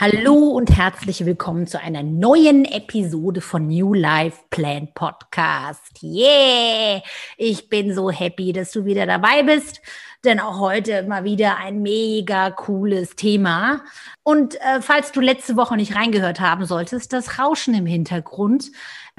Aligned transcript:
Hallo 0.00 0.50
und 0.50 0.70
herzlich 0.70 1.26
willkommen 1.26 1.66
zu 1.66 1.80
einer 1.80 2.04
neuen 2.04 2.64
Episode 2.64 3.40
von 3.40 3.66
New 3.66 3.94
Life 3.94 4.42
Plan 4.48 4.86
Podcast. 4.94 6.00
Yeah! 6.04 7.02
Ich 7.36 7.68
bin 7.68 7.92
so 7.92 8.08
happy, 8.08 8.52
dass 8.52 8.70
du 8.70 8.84
wieder 8.84 9.06
dabei 9.06 9.42
bist 9.42 9.80
denn 10.24 10.40
auch 10.40 10.58
heute 10.58 11.04
mal 11.04 11.24
wieder 11.24 11.58
ein 11.58 11.80
mega 11.80 12.50
cooles 12.50 13.14
Thema. 13.14 13.84
Und 14.24 14.56
äh, 14.56 14.82
falls 14.82 15.12
du 15.12 15.20
letzte 15.20 15.56
Woche 15.56 15.76
nicht 15.76 15.94
reingehört 15.94 16.40
haben 16.40 16.64
solltest, 16.64 17.12
das 17.12 17.38
Rauschen 17.38 17.74
im 17.74 17.86
Hintergrund 17.86 18.70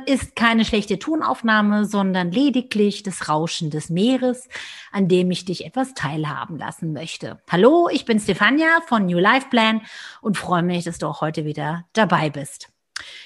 ist 0.06 0.36
keine 0.36 0.66
schlechte 0.66 1.00
Tonaufnahme, 1.00 1.86
sondern 1.86 2.32
lediglich 2.32 3.04
das 3.04 3.30
Rauschen 3.30 3.70
des 3.70 3.90
Meeres, 3.90 4.48
an 4.92 5.08
dem 5.08 5.32
ich 5.32 5.46
dich 5.46 5.66
etwas 5.66 5.94
teilhaben 5.94 6.58
lassen 6.58 6.94
möchte. 6.94 7.42
Hallo, 7.50 7.90
ich 7.92 8.06
bin 8.06 8.20
Stefania 8.20 8.82
von 8.88 9.06
New 9.06 9.20
Life 9.20 9.48
Plan 9.50 9.82
und 10.22 10.38
freue 10.38 10.64
mich, 10.64 10.86
dass 10.86 10.98
du 10.98 11.08
auch 11.08 11.22
heute 11.22 11.46
wieder 11.46 11.86
dabei 11.94 12.30
bist. 12.30 12.70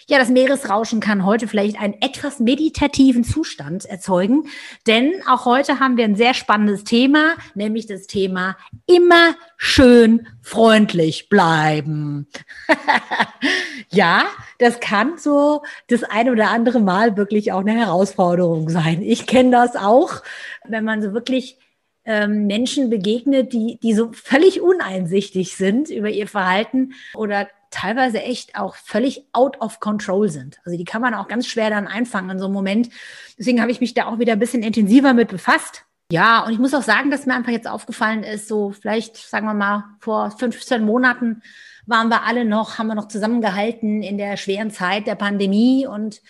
Ja, 0.08 0.20
das 0.20 0.30
Meeresrauschen 0.30 1.00
kann 1.00 1.26
heute 1.26 1.48
vielleicht 1.48 1.80
einen 1.80 1.96
etwas 2.02 2.40
meditativen 2.40 3.24
Zustand 3.24 3.86
erzeugen, 3.86 4.48
denn 4.88 5.14
auch 5.28 5.46
heute 5.46 5.80
haben 5.80 5.98
wir 5.98 6.06
ein 6.06 6.16
sehr 6.16 6.34
spannendes 6.34 6.84
Thema, 6.84 7.36
nämlich 7.56 7.88
das 7.88 8.08
Thema 8.08 8.58
immer 8.86 9.36
schön 9.58 10.28
freundlich 10.42 11.30
bleiben. 11.30 12.28
ja, 13.92 14.26
das 14.60 14.80
kann 14.80 15.18
so 15.18 15.64
das 15.88 16.04
eine 16.04 16.32
oder 16.32 16.50
andere 16.50 16.80
Mal 16.80 17.16
wirklich 17.18 17.52
auch 17.52 17.62
eine 17.62 17.74
Herausforderung 17.74 18.70
sein. 18.70 19.02
Ich 19.02 19.26
kenne 19.26 19.52
das 19.52 19.76
auch, 19.76 20.22
wenn 20.66 20.84
man 20.84 21.02
so 21.02 21.14
wirklich 21.14 21.58
ähm, 22.06 22.48
Menschen 22.48 22.90
begegnet, 22.90 23.54
die, 23.54 23.80
die 23.82 23.94
so 23.94 24.12
völlig 24.12 24.62
uneinsichtig 24.62 25.56
sind 25.56 25.90
über 25.90 26.10
ihr 26.10 26.28
Verhalten 26.28 26.94
oder 27.14 27.48
teilweise 27.74 28.22
echt 28.22 28.56
auch 28.56 28.76
völlig 28.76 29.26
out 29.34 29.60
of 29.60 29.80
control 29.80 30.30
sind. 30.30 30.60
Also 30.64 30.78
die 30.78 30.86
kann 30.86 31.02
man 31.02 31.14
auch 31.14 31.28
ganz 31.28 31.48
schwer 31.48 31.70
dann 31.70 31.88
einfangen 31.88 32.30
in 32.30 32.40
so 32.40 32.46
einem 32.46 32.54
Moment. 32.54 32.90
Deswegen 33.38 33.62
habe 33.62 33.72
ich 33.72 33.82
mich 33.82 33.94
da 33.94 34.06
auch 34.06 34.20
wieder 34.20 34.34
ein 34.34 34.40
bisschen 34.40 34.64
intensiver 34.64 35.14
mit 35.14 35.30
befasst. 35.30 35.84
Ja, 36.12 36.46
und 36.46 36.54
ich 36.54 36.60
muss 36.60 36.76
auch 36.76 36.84
sagen, 36.84 37.10
dass 37.10 37.26
mir 37.26 37.34
einfach 37.34 37.52
jetzt 37.52 37.68
aufgefallen 37.68 38.24
ist, 38.24 38.48
so 38.48 38.72
vielleicht, 38.72 39.18
sagen 39.18 39.48
wir 39.48 39.56
mal, 39.56 39.86
vor 40.00 40.30
15 40.30 40.86
Monaten 40.86 41.42
waren 41.88 42.10
wir 42.10 42.24
alle 42.24 42.46
noch, 42.46 42.78
haben 42.78 42.88
wir 42.88 42.96
noch 42.96 43.08
zusammengehalten 43.08 44.04
in 44.04 44.18
der 44.18 44.38
schweren 44.38 44.70
Zeit 44.70 45.08
der 45.08 45.16
Pandemie 45.16 45.88
und 45.88 46.22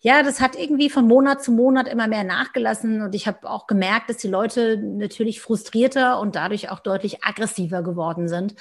ja, 0.00 0.24
das 0.24 0.40
hat 0.40 0.56
irgendwie 0.56 0.90
von 0.90 1.06
Monat 1.06 1.44
zu 1.44 1.52
Monat 1.52 1.86
immer 1.86 2.08
mehr 2.08 2.24
nachgelassen 2.24 3.02
und 3.02 3.14
ich 3.14 3.26
habe 3.26 3.48
auch 3.48 3.66
gemerkt, 3.68 4.10
dass 4.10 4.16
die 4.16 4.28
Leute 4.28 4.76
natürlich 4.76 5.40
frustrierter 5.40 6.18
und 6.20 6.34
dadurch 6.34 6.70
auch 6.70 6.80
deutlich 6.80 7.24
aggressiver 7.24 7.82
geworden 7.82 8.28
sind 8.28 8.54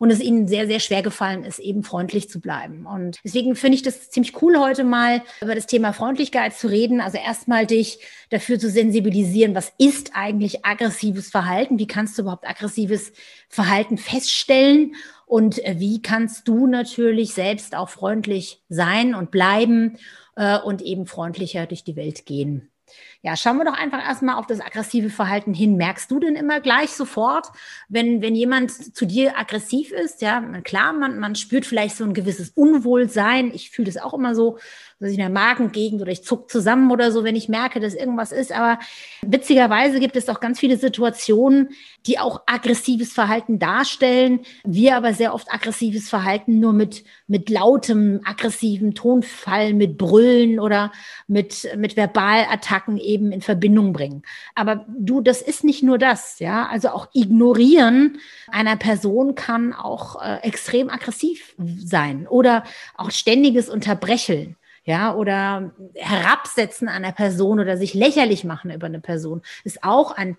und 0.00 0.10
es 0.10 0.20
ihnen 0.20 0.48
sehr, 0.48 0.66
sehr 0.66 0.80
schwer 0.80 1.02
gefallen 1.02 1.44
ist, 1.44 1.58
eben 1.58 1.84
freundlich 1.84 2.30
zu 2.30 2.40
bleiben. 2.40 2.86
Und 2.86 3.20
deswegen 3.22 3.54
finde 3.54 3.74
ich 3.74 3.82
das 3.82 4.08
ziemlich 4.08 4.40
cool, 4.40 4.58
heute 4.58 4.82
mal 4.82 5.22
über 5.42 5.54
das 5.54 5.66
Thema 5.66 5.92
Freundlichkeit 5.92 6.54
zu 6.54 6.68
reden. 6.68 7.02
Also 7.02 7.18
erstmal 7.18 7.66
dich 7.66 7.98
dafür 8.30 8.58
zu 8.58 8.70
sensibilisieren, 8.70 9.54
was 9.54 9.74
ist 9.76 10.12
eigentlich 10.14 10.64
aggressives 10.64 11.28
Verhalten? 11.28 11.78
Wie 11.78 11.86
kannst 11.86 12.16
du 12.16 12.22
überhaupt 12.22 12.48
aggressives 12.48 13.12
Verhalten 13.50 13.98
feststellen? 13.98 14.94
Und 15.26 15.62
äh, 15.66 15.74
wie 15.76 16.00
kannst 16.00 16.48
du 16.48 16.66
natürlich 16.66 17.34
selbst 17.34 17.76
auch 17.76 17.90
freundlich 17.90 18.62
sein 18.70 19.14
und 19.14 19.30
bleiben 19.30 19.98
äh, 20.34 20.58
und 20.58 20.80
eben 20.80 21.04
freundlicher 21.04 21.66
durch 21.66 21.84
die 21.84 21.96
Welt 21.96 22.24
gehen? 22.24 22.70
Ja, 23.22 23.36
schauen 23.36 23.58
wir 23.58 23.66
doch 23.66 23.76
einfach 23.76 24.02
erstmal 24.02 24.36
auf 24.36 24.46
das 24.46 24.60
aggressive 24.60 25.10
Verhalten 25.10 25.52
hin. 25.52 25.76
Merkst 25.76 26.10
du 26.10 26.20
denn 26.20 26.36
immer 26.36 26.60
gleich 26.60 26.92
sofort, 26.92 27.48
wenn, 27.90 28.22
wenn 28.22 28.34
jemand 28.34 28.96
zu 28.96 29.04
dir 29.04 29.38
aggressiv 29.38 29.92
ist? 29.92 30.22
Ja, 30.22 30.40
klar, 30.64 30.94
man, 30.94 31.18
man 31.18 31.34
spürt 31.34 31.66
vielleicht 31.66 31.96
so 31.96 32.04
ein 32.04 32.14
gewisses 32.14 32.48
Unwohlsein. 32.48 33.52
Ich 33.52 33.70
fühle 33.70 33.92
das 33.92 34.02
auch 34.02 34.14
immer 34.14 34.34
so, 34.34 34.58
dass 35.00 35.10
ich 35.10 35.16
in 35.16 35.20
der 35.20 35.28
Magengegend 35.28 36.00
oder 36.00 36.12
ich 36.12 36.24
zuck 36.24 36.50
zusammen 36.50 36.90
oder 36.90 37.12
so, 37.12 37.22
wenn 37.22 37.36
ich 37.36 37.50
merke, 37.50 37.78
dass 37.78 37.94
irgendwas 37.94 38.32
ist. 38.32 38.52
Aber 38.52 38.78
witzigerweise 39.20 40.00
gibt 40.00 40.16
es 40.16 40.28
auch 40.30 40.40
ganz 40.40 40.58
viele 40.58 40.78
Situationen, 40.78 41.70
die 42.06 42.18
auch 42.18 42.42
aggressives 42.46 43.12
Verhalten 43.12 43.58
darstellen. 43.58 44.40
Wir 44.64 44.96
aber 44.96 45.12
sehr 45.12 45.34
oft 45.34 45.52
aggressives 45.52 46.08
Verhalten 46.08 46.58
nur 46.58 46.72
mit, 46.72 47.04
mit 47.26 47.50
lautem, 47.50 48.20
aggressiven 48.24 48.94
Tonfall, 48.94 49.74
mit 49.74 49.98
Brüllen 49.98 50.58
oder 50.58 50.90
mit, 51.26 51.68
mit 51.76 51.94
Verbalattacken 51.94 52.98
eben 53.12 53.32
in 53.32 53.42
Verbindung 53.42 53.92
bringen. 53.92 54.22
Aber 54.54 54.86
du, 54.88 55.20
das 55.20 55.42
ist 55.42 55.64
nicht 55.64 55.82
nur 55.82 55.98
das, 55.98 56.38
ja. 56.38 56.66
Also 56.68 56.90
auch 56.90 57.08
ignorieren 57.12 58.18
einer 58.48 58.76
Person 58.76 59.34
kann 59.34 59.72
auch 59.72 60.22
äh, 60.22 60.38
extrem 60.42 60.88
aggressiv 60.90 61.54
sein 61.58 62.26
oder 62.26 62.64
auch 62.96 63.10
ständiges 63.10 63.68
Unterbrecheln 63.68 64.56
ja, 64.84 65.14
oder 65.14 65.72
herabsetzen 65.94 66.88
einer 66.88 67.12
Person 67.12 67.60
oder 67.60 67.76
sich 67.76 67.94
lächerlich 67.94 68.44
machen 68.44 68.70
über 68.70 68.86
eine 68.86 69.00
Person, 69.00 69.42
ist 69.64 69.84
auch 69.84 70.12
ein 70.12 70.36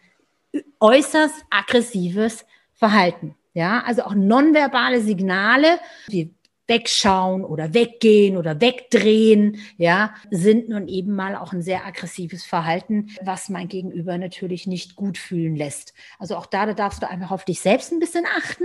äußerst 0.79 1.45
aggressives 1.49 2.45
Verhalten. 2.73 3.35
Ja, 3.53 3.83
also 3.85 4.03
auch 4.03 4.15
nonverbale 4.15 5.01
Signale, 5.01 5.79
wie 6.07 6.33
wegschauen 6.67 7.43
oder 7.43 7.73
weggehen 7.73 8.37
oder 8.37 8.61
wegdrehen, 8.61 9.57
ja, 9.77 10.13
sind 10.29 10.69
nun 10.69 10.87
eben 10.87 11.15
mal 11.15 11.35
auch 11.35 11.53
ein 11.53 11.61
sehr 11.61 11.85
aggressives 11.85 12.45
Verhalten, 12.45 13.09
was 13.21 13.49
mein 13.49 13.67
Gegenüber 13.67 14.17
natürlich 14.17 14.67
nicht 14.67 14.95
gut 14.95 15.17
fühlen 15.17 15.55
lässt. 15.55 15.93
Also 16.19 16.35
auch 16.35 16.45
da, 16.45 16.65
da 16.65 16.73
darfst 16.73 17.03
du 17.03 17.09
einfach 17.09 17.31
auf 17.31 17.45
dich 17.45 17.59
selbst 17.59 17.91
ein 17.91 17.99
bisschen 17.99 18.25
achten, 18.37 18.63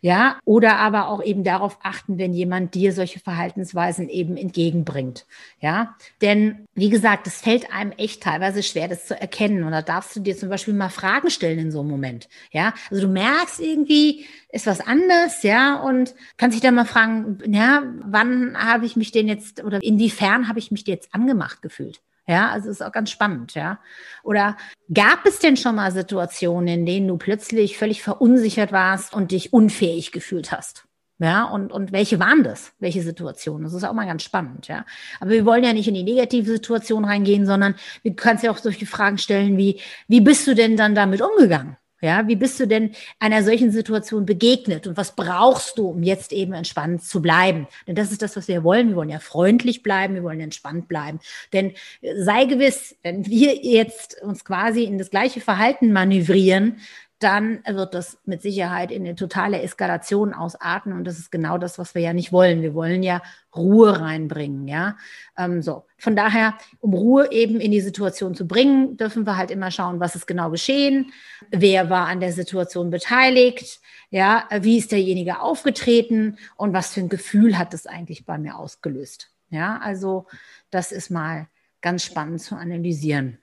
ja, 0.00 0.38
oder 0.44 0.76
aber 0.76 1.08
auch 1.08 1.22
eben 1.22 1.44
darauf 1.44 1.78
achten, 1.82 2.18
wenn 2.18 2.32
jemand 2.32 2.74
dir 2.74 2.92
solche 2.92 3.20
Verhaltensweisen 3.20 4.08
eben 4.08 4.36
entgegenbringt, 4.36 5.26
ja, 5.60 5.96
denn 6.22 6.66
wie 6.74 6.90
gesagt, 6.90 7.26
es 7.26 7.40
fällt 7.40 7.72
einem 7.72 7.92
echt 7.92 8.22
teilweise 8.22 8.62
schwer, 8.62 8.88
das 8.88 9.06
zu 9.06 9.20
erkennen. 9.20 9.64
Und 9.64 9.72
da 9.72 9.82
darfst 9.82 10.16
du 10.16 10.20
dir 10.20 10.36
zum 10.36 10.48
Beispiel 10.48 10.72
mal 10.74 10.88
Fragen 10.88 11.30
stellen 11.30 11.58
in 11.58 11.70
so 11.70 11.80
einem 11.80 11.90
Moment, 11.90 12.28
ja, 12.52 12.74
also 12.90 13.06
du 13.06 13.12
merkst 13.12 13.60
irgendwie, 13.60 14.24
ist 14.52 14.66
was 14.66 14.80
anders, 14.80 15.42
ja, 15.42 15.76
und 15.76 16.14
kannst 16.36 16.54
dich 16.54 16.62
dann 16.62 16.74
mal 16.74 16.84
fragen, 16.84 17.38
ja, 17.46 17.82
wann 18.04 18.56
habe 18.58 18.86
ich 18.86 18.96
mich 18.96 19.12
denn 19.12 19.28
jetzt 19.28 19.62
oder 19.62 19.82
inwiefern 19.82 20.48
habe 20.48 20.58
ich 20.58 20.70
mich 20.70 20.86
jetzt 20.86 21.14
angemacht 21.14 21.62
gefühlt? 21.62 22.00
Ja, 22.26 22.50
also 22.50 22.70
ist 22.70 22.82
auch 22.82 22.92
ganz 22.92 23.10
spannend, 23.10 23.54
ja. 23.54 23.80
Oder 24.22 24.56
gab 24.92 25.26
es 25.26 25.40
denn 25.40 25.56
schon 25.56 25.74
mal 25.74 25.90
Situationen, 25.90 26.68
in 26.68 26.86
denen 26.86 27.08
du 27.08 27.16
plötzlich 27.16 27.76
völlig 27.76 28.02
verunsichert 28.02 28.72
warst 28.72 29.14
und 29.14 29.32
dich 29.32 29.52
unfähig 29.52 30.12
gefühlt 30.12 30.52
hast? 30.52 30.84
Ja, 31.18 31.44
und, 31.44 31.70
und 31.70 31.92
welche 31.92 32.18
waren 32.18 32.44
das? 32.44 32.72
Welche 32.78 33.02
Situationen? 33.02 33.64
Das 33.64 33.74
ist 33.74 33.84
auch 33.84 33.92
mal 33.92 34.06
ganz 34.06 34.22
spannend, 34.22 34.68
ja. 34.68 34.86
Aber 35.20 35.30
wir 35.30 35.44
wollen 35.44 35.64
ja 35.64 35.72
nicht 35.72 35.88
in 35.88 35.94
die 35.94 36.02
negative 36.02 36.50
Situation 36.50 37.04
reingehen, 37.04 37.46
sondern 37.46 37.74
wir 38.02 38.14
können 38.14 38.38
ja 38.42 38.50
auch 38.50 38.58
solche 38.58 38.86
Fragen 38.86 39.18
stellen 39.18 39.58
wie, 39.58 39.80
wie 40.08 40.20
bist 40.20 40.46
du 40.46 40.54
denn 40.54 40.76
dann 40.76 40.94
damit 40.94 41.20
umgegangen? 41.20 41.76
Ja, 42.00 42.26
wie 42.26 42.36
bist 42.36 42.58
du 42.58 42.66
denn 42.66 42.92
einer 43.18 43.42
solchen 43.42 43.70
Situation 43.70 44.24
begegnet 44.24 44.86
und 44.86 44.96
was 44.96 45.14
brauchst 45.14 45.76
du, 45.78 45.88
um 45.88 46.02
jetzt 46.02 46.32
eben 46.32 46.54
entspannt 46.54 47.04
zu 47.04 47.20
bleiben? 47.20 47.66
Denn 47.86 47.94
das 47.94 48.10
ist 48.10 48.22
das, 48.22 48.36
was 48.36 48.48
wir 48.48 48.64
wollen. 48.64 48.90
Wir 48.90 48.96
wollen 48.96 49.10
ja 49.10 49.18
freundlich 49.18 49.82
bleiben, 49.82 50.14
wir 50.14 50.22
wollen 50.22 50.40
entspannt 50.40 50.88
bleiben. 50.88 51.20
Denn 51.52 51.72
sei 52.16 52.46
gewiss, 52.46 52.96
wenn 53.02 53.26
wir 53.26 53.54
jetzt 53.56 54.20
uns 54.22 54.44
quasi 54.44 54.84
in 54.84 54.98
das 54.98 55.10
gleiche 55.10 55.40
Verhalten 55.40 55.92
manövrieren, 55.92 56.80
dann 57.20 57.62
wird 57.66 57.92
das 57.92 58.18
mit 58.24 58.40
Sicherheit 58.40 58.90
in 58.90 59.04
eine 59.04 59.14
totale 59.14 59.60
Eskalation 59.60 60.32
ausarten. 60.32 60.94
Und 60.94 61.04
das 61.04 61.18
ist 61.18 61.30
genau 61.30 61.58
das, 61.58 61.78
was 61.78 61.94
wir 61.94 62.00
ja 62.00 62.14
nicht 62.14 62.32
wollen. 62.32 62.62
Wir 62.62 62.74
wollen 62.74 63.02
ja 63.02 63.22
Ruhe 63.54 64.00
reinbringen, 64.00 64.66
ja. 64.66 64.96
Ähm, 65.36 65.60
so. 65.60 65.84
Von 65.98 66.16
daher, 66.16 66.54
um 66.80 66.94
Ruhe 66.94 67.30
eben 67.30 67.60
in 67.60 67.72
die 67.72 67.82
Situation 67.82 68.34
zu 68.34 68.46
bringen, 68.46 68.96
dürfen 68.96 69.26
wir 69.26 69.36
halt 69.36 69.50
immer 69.50 69.70
schauen, 69.70 70.00
was 70.00 70.14
ist 70.14 70.26
genau 70.26 70.50
geschehen, 70.50 71.12
wer 71.50 71.90
war 71.90 72.06
an 72.06 72.20
der 72.20 72.32
Situation 72.32 72.88
beteiligt, 72.88 73.80
ja, 74.08 74.48
wie 74.60 74.78
ist 74.78 74.90
derjenige 74.90 75.40
aufgetreten 75.40 76.38
und 76.56 76.72
was 76.72 76.94
für 76.94 77.00
ein 77.00 77.10
Gefühl 77.10 77.58
hat 77.58 77.74
das 77.74 77.86
eigentlich 77.86 78.24
bei 78.24 78.38
mir 78.38 78.56
ausgelöst. 78.56 79.30
Ja, 79.50 79.78
also 79.82 80.26
das 80.70 80.90
ist 80.90 81.10
mal 81.10 81.48
ganz 81.82 82.02
spannend 82.02 82.40
zu 82.40 82.56
analysieren. 82.56 83.39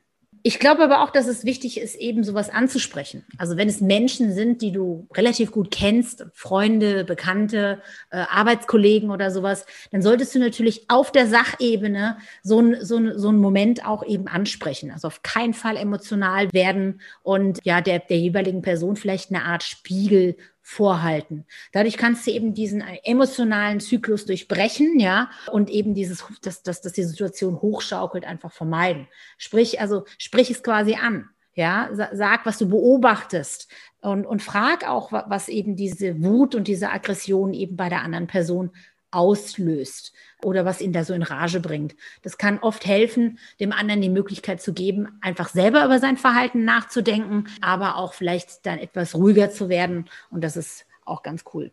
Ich 0.47 0.59
glaube 0.59 0.81
aber 0.81 1.03
auch, 1.03 1.09
dass 1.09 1.27
es 1.27 1.43
wichtig 1.43 1.77
ist, 1.77 1.95
eben 1.95 2.23
sowas 2.23 2.49
anzusprechen. 2.49 3.25
Also 3.37 3.57
wenn 3.57 3.67
es 3.67 3.81
Menschen 3.81 4.31
sind, 4.31 4.61
die 4.61 4.71
du 4.71 5.05
relativ 5.13 5.51
gut 5.51 5.71
kennst, 5.71 6.25
Freunde, 6.33 7.03
Bekannte, 7.03 7.81
äh, 8.11 8.19
Arbeitskollegen 8.29 9.11
oder 9.11 9.29
sowas, 9.29 9.65
dann 9.91 10.01
solltest 10.01 10.33
du 10.33 10.39
natürlich 10.39 10.89
auf 10.89 11.11
der 11.11 11.27
Sachebene 11.27 12.19
so 12.43 12.61
ein, 12.61 12.77
so, 12.79 12.95
ein, 12.95 13.19
so 13.19 13.27
einen 13.27 13.39
Moment 13.39 13.85
auch 13.85 14.05
eben 14.05 14.29
ansprechen. 14.29 14.89
Also 14.89 15.07
auf 15.09 15.21
keinen 15.21 15.53
Fall 15.53 15.75
emotional 15.75 16.47
werden 16.53 17.01
und 17.23 17.59
ja, 17.65 17.81
der, 17.81 17.99
der 17.99 18.17
jeweiligen 18.17 18.61
Person 18.61 18.95
vielleicht 18.95 19.31
eine 19.31 19.43
Art 19.43 19.63
Spiegel 19.63 20.37
vorhalten. 20.69 21.45
Dadurch 21.71 21.95
kannst 21.95 22.27
du 22.27 22.31
eben 22.31 22.53
diesen 22.53 22.81
emotionalen 22.81 23.79
Zyklus 23.79 24.25
durchbrechen, 24.25 24.99
ja, 24.99 25.29
und 25.49 25.69
eben 25.69 25.93
dieses, 25.93 26.25
dass, 26.41 26.61
dass, 26.61 26.81
dass 26.81 26.91
die 26.91 27.05
Situation 27.05 27.61
hochschaukelt, 27.61 28.25
einfach 28.25 28.51
vermeiden. 28.51 29.07
Sprich, 29.37 29.79
also 29.79 30.03
sprich 30.17 30.51
es 30.51 30.63
quasi 30.63 30.95
an. 30.95 31.29
Ja, 31.53 31.89
sag, 32.11 32.45
was 32.45 32.57
du 32.59 32.67
beobachtest 32.67 33.71
und, 34.01 34.25
und 34.27 34.43
frag 34.43 34.87
auch, 34.87 35.11
was 35.11 35.47
eben 35.47 35.75
diese 35.75 36.21
Wut 36.21 36.53
und 36.53 36.67
diese 36.67 36.91
Aggression 36.91 37.53
eben 37.53 37.77
bei 37.77 37.87
der 37.89 38.03
anderen 38.03 38.27
Person 38.27 38.71
auslöst 39.11 40.13
oder 40.43 40.65
was 40.65 40.81
ihn 40.81 40.93
da 40.93 41.03
so 41.03 41.13
in 41.13 41.23
Rage 41.23 41.59
bringt. 41.59 41.95
Das 42.21 42.37
kann 42.37 42.59
oft 42.59 42.85
helfen, 42.85 43.39
dem 43.59 43.71
anderen 43.71 44.01
die 44.01 44.09
Möglichkeit 44.09 44.61
zu 44.61 44.73
geben, 44.73 45.07
einfach 45.21 45.49
selber 45.49 45.85
über 45.85 45.99
sein 45.99 46.17
Verhalten 46.17 46.65
nachzudenken, 46.65 47.47
aber 47.61 47.97
auch 47.97 48.13
vielleicht 48.13 48.65
dann 48.65 48.79
etwas 48.79 49.15
ruhiger 49.15 49.49
zu 49.49 49.69
werden. 49.69 50.05
Und 50.29 50.43
das 50.43 50.57
ist 50.57 50.85
auch 51.05 51.23
ganz 51.23 51.43
cool. 51.53 51.71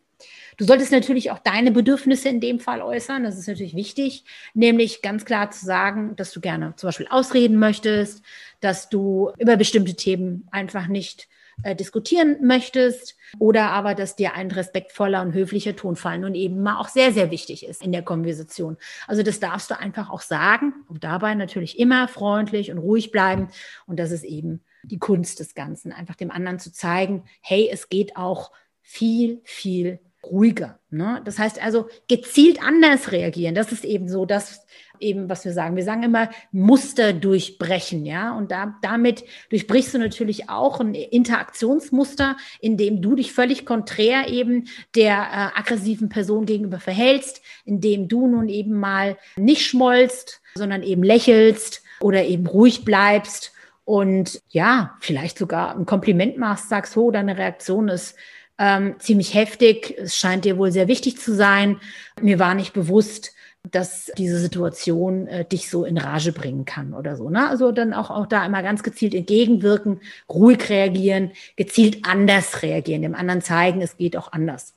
Du 0.56 0.64
solltest 0.64 0.92
natürlich 0.92 1.30
auch 1.30 1.38
deine 1.40 1.72
Bedürfnisse 1.72 2.28
in 2.28 2.40
dem 2.40 2.60
Fall 2.60 2.80
äußern. 2.80 3.24
Das 3.24 3.36
ist 3.36 3.48
natürlich 3.48 3.74
wichtig, 3.74 4.24
nämlich 4.54 5.02
ganz 5.02 5.24
klar 5.24 5.50
zu 5.50 5.64
sagen, 5.66 6.14
dass 6.16 6.32
du 6.32 6.40
gerne 6.40 6.74
zum 6.76 6.88
Beispiel 6.88 7.08
ausreden 7.10 7.58
möchtest, 7.58 8.22
dass 8.60 8.88
du 8.88 9.32
über 9.38 9.56
bestimmte 9.56 9.94
Themen 9.94 10.46
einfach 10.50 10.86
nicht 10.86 11.28
äh, 11.62 11.76
diskutieren 11.76 12.36
möchtest 12.42 13.16
oder 13.38 13.70
aber, 13.70 13.94
dass 13.94 14.16
dir 14.16 14.34
ein 14.34 14.50
respektvoller 14.50 15.22
und 15.22 15.34
höflicher 15.34 15.76
Tonfall 15.76 16.18
nun 16.18 16.34
eben 16.34 16.62
mal 16.62 16.78
auch 16.78 16.88
sehr, 16.88 17.12
sehr 17.12 17.30
wichtig 17.30 17.66
ist 17.66 17.82
in 17.82 17.92
der 17.92 18.02
Konversation. 18.02 18.76
Also 19.06 19.22
das 19.22 19.40
darfst 19.40 19.70
du 19.70 19.78
einfach 19.78 20.10
auch 20.10 20.20
sagen 20.20 20.74
und 20.88 21.04
dabei 21.04 21.34
natürlich 21.34 21.78
immer 21.78 22.08
freundlich 22.08 22.70
und 22.70 22.78
ruhig 22.78 23.10
bleiben 23.10 23.48
und 23.86 23.98
das 23.98 24.10
ist 24.10 24.24
eben 24.24 24.62
die 24.82 24.98
Kunst 24.98 25.40
des 25.40 25.54
Ganzen, 25.54 25.92
einfach 25.92 26.14
dem 26.14 26.30
anderen 26.30 26.58
zu 26.58 26.72
zeigen, 26.72 27.24
hey, 27.40 27.68
es 27.72 27.88
geht 27.88 28.16
auch 28.16 28.52
viel, 28.82 29.40
viel 29.44 29.98
ruhiger. 30.30 30.78
Ne? 30.90 31.20
Das 31.24 31.38
heißt 31.38 31.62
also 31.62 31.88
gezielt 32.08 32.62
anders 32.62 33.12
reagieren. 33.12 33.54
Das 33.54 33.72
ist 33.72 33.84
eben 33.84 34.08
so 34.08 34.26
das, 34.26 34.66
eben, 35.00 35.28
was 35.28 35.44
wir 35.44 35.52
sagen. 35.52 35.76
Wir 35.76 35.84
sagen 35.84 36.02
immer 36.02 36.30
Muster 36.52 37.12
durchbrechen, 37.12 38.04
ja. 38.06 38.36
Und 38.36 38.50
da, 38.50 38.76
damit 38.82 39.24
durchbrichst 39.50 39.94
du 39.94 39.98
natürlich 39.98 40.48
auch 40.48 40.80
ein 40.80 40.94
Interaktionsmuster, 40.94 42.36
in 42.60 42.76
dem 42.76 43.02
du 43.02 43.14
dich 43.14 43.32
völlig 43.32 43.66
konträr 43.66 44.28
eben 44.28 44.68
der 44.94 45.14
äh, 45.14 45.58
aggressiven 45.58 46.08
Person 46.08 46.46
gegenüber 46.46 46.80
verhältst, 46.80 47.42
in 47.64 47.80
dem 47.80 48.08
du 48.08 48.26
nun 48.26 48.48
eben 48.48 48.78
mal 48.78 49.16
nicht 49.36 49.66
schmollst, 49.66 50.40
sondern 50.54 50.82
eben 50.82 51.02
lächelst 51.02 51.82
oder 52.00 52.24
eben 52.24 52.46
ruhig 52.46 52.84
bleibst 52.84 53.52
und 53.84 54.40
ja, 54.48 54.96
vielleicht 55.00 55.38
sogar 55.38 55.76
ein 55.76 55.86
Kompliment 55.86 56.38
machst, 56.38 56.68
sagst, 56.68 56.96
oh, 56.96 57.10
deine 57.10 57.36
Reaktion 57.36 57.88
ist 57.88 58.16
ähm, 58.58 58.96
ziemlich 58.98 59.34
heftig. 59.34 59.94
Es 59.98 60.16
scheint 60.16 60.44
dir 60.44 60.58
wohl 60.58 60.72
sehr 60.72 60.88
wichtig 60.88 61.18
zu 61.18 61.34
sein. 61.34 61.80
Mir 62.20 62.38
war 62.38 62.54
nicht 62.54 62.72
bewusst, 62.72 63.32
dass 63.70 64.12
diese 64.18 64.38
Situation 64.38 65.26
äh, 65.26 65.44
dich 65.44 65.70
so 65.70 65.84
in 65.84 65.96
Rage 65.96 66.32
bringen 66.32 66.64
kann 66.64 66.92
oder 66.92 67.16
so. 67.16 67.30
Ne? 67.30 67.48
Also 67.48 67.72
dann 67.72 67.94
auch, 67.94 68.10
auch 68.10 68.26
da 68.26 68.44
immer 68.44 68.62
ganz 68.62 68.82
gezielt 68.82 69.14
entgegenwirken, 69.14 70.00
ruhig 70.28 70.68
reagieren, 70.68 71.32
gezielt 71.56 72.06
anders 72.06 72.62
reagieren, 72.62 73.02
dem 73.02 73.14
anderen 73.14 73.40
zeigen, 73.40 73.80
es 73.80 73.96
geht 73.96 74.16
auch 74.16 74.32
anders. 74.32 74.74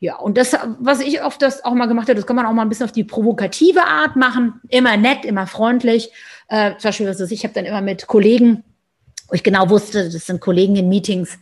Ja, 0.00 0.16
und 0.16 0.36
das, 0.36 0.54
was 0.80 1.00
ich 1.00 1.22
oft 1.22 1.40
das 1.40 1.64
auch 1.64 1.72
mal 1.72 1.86
gemacht 1.86 2.08
habe, 2.08 2.16
das 2.16 2.26
kann 2.26 2.36
man 2.36 2.44
auch 2.44 2.52
mal 2.52 2.62
ein 2.62 2.68
bisschen 2.68 2.84
auf 2.84 2.92
die 2.92 3.04
provokative 3.04 3.84
Art 3.84 4.16
machen. 4.16 4.60
Immer 4.68 4.98
nett, 4.98 5.24
immer 5.24 5.46
freundlich. 5.46 6.10
Äh, 6.48 6.72
zum 6.72 6.88
Beispiel, 6.88 7.08
was 7.08 7.20
ist, 7.20 7.32
ich 7.32 7.44
habe 7.44 7.54
dann 7.54 7.64
immer 7.64 7.80
mit 7.80 8.06
Kollegen, 8.06 8.64
wo 9.28 9.34
ich 9.34 9.42
genau 9.42 9.70
wusste, 9.70 10.10
das 10.10 10.26
sind 10.26 10.42
Kollegen 10.42 10.76
in 10.76 10.90
Meetings, 10.90 11.38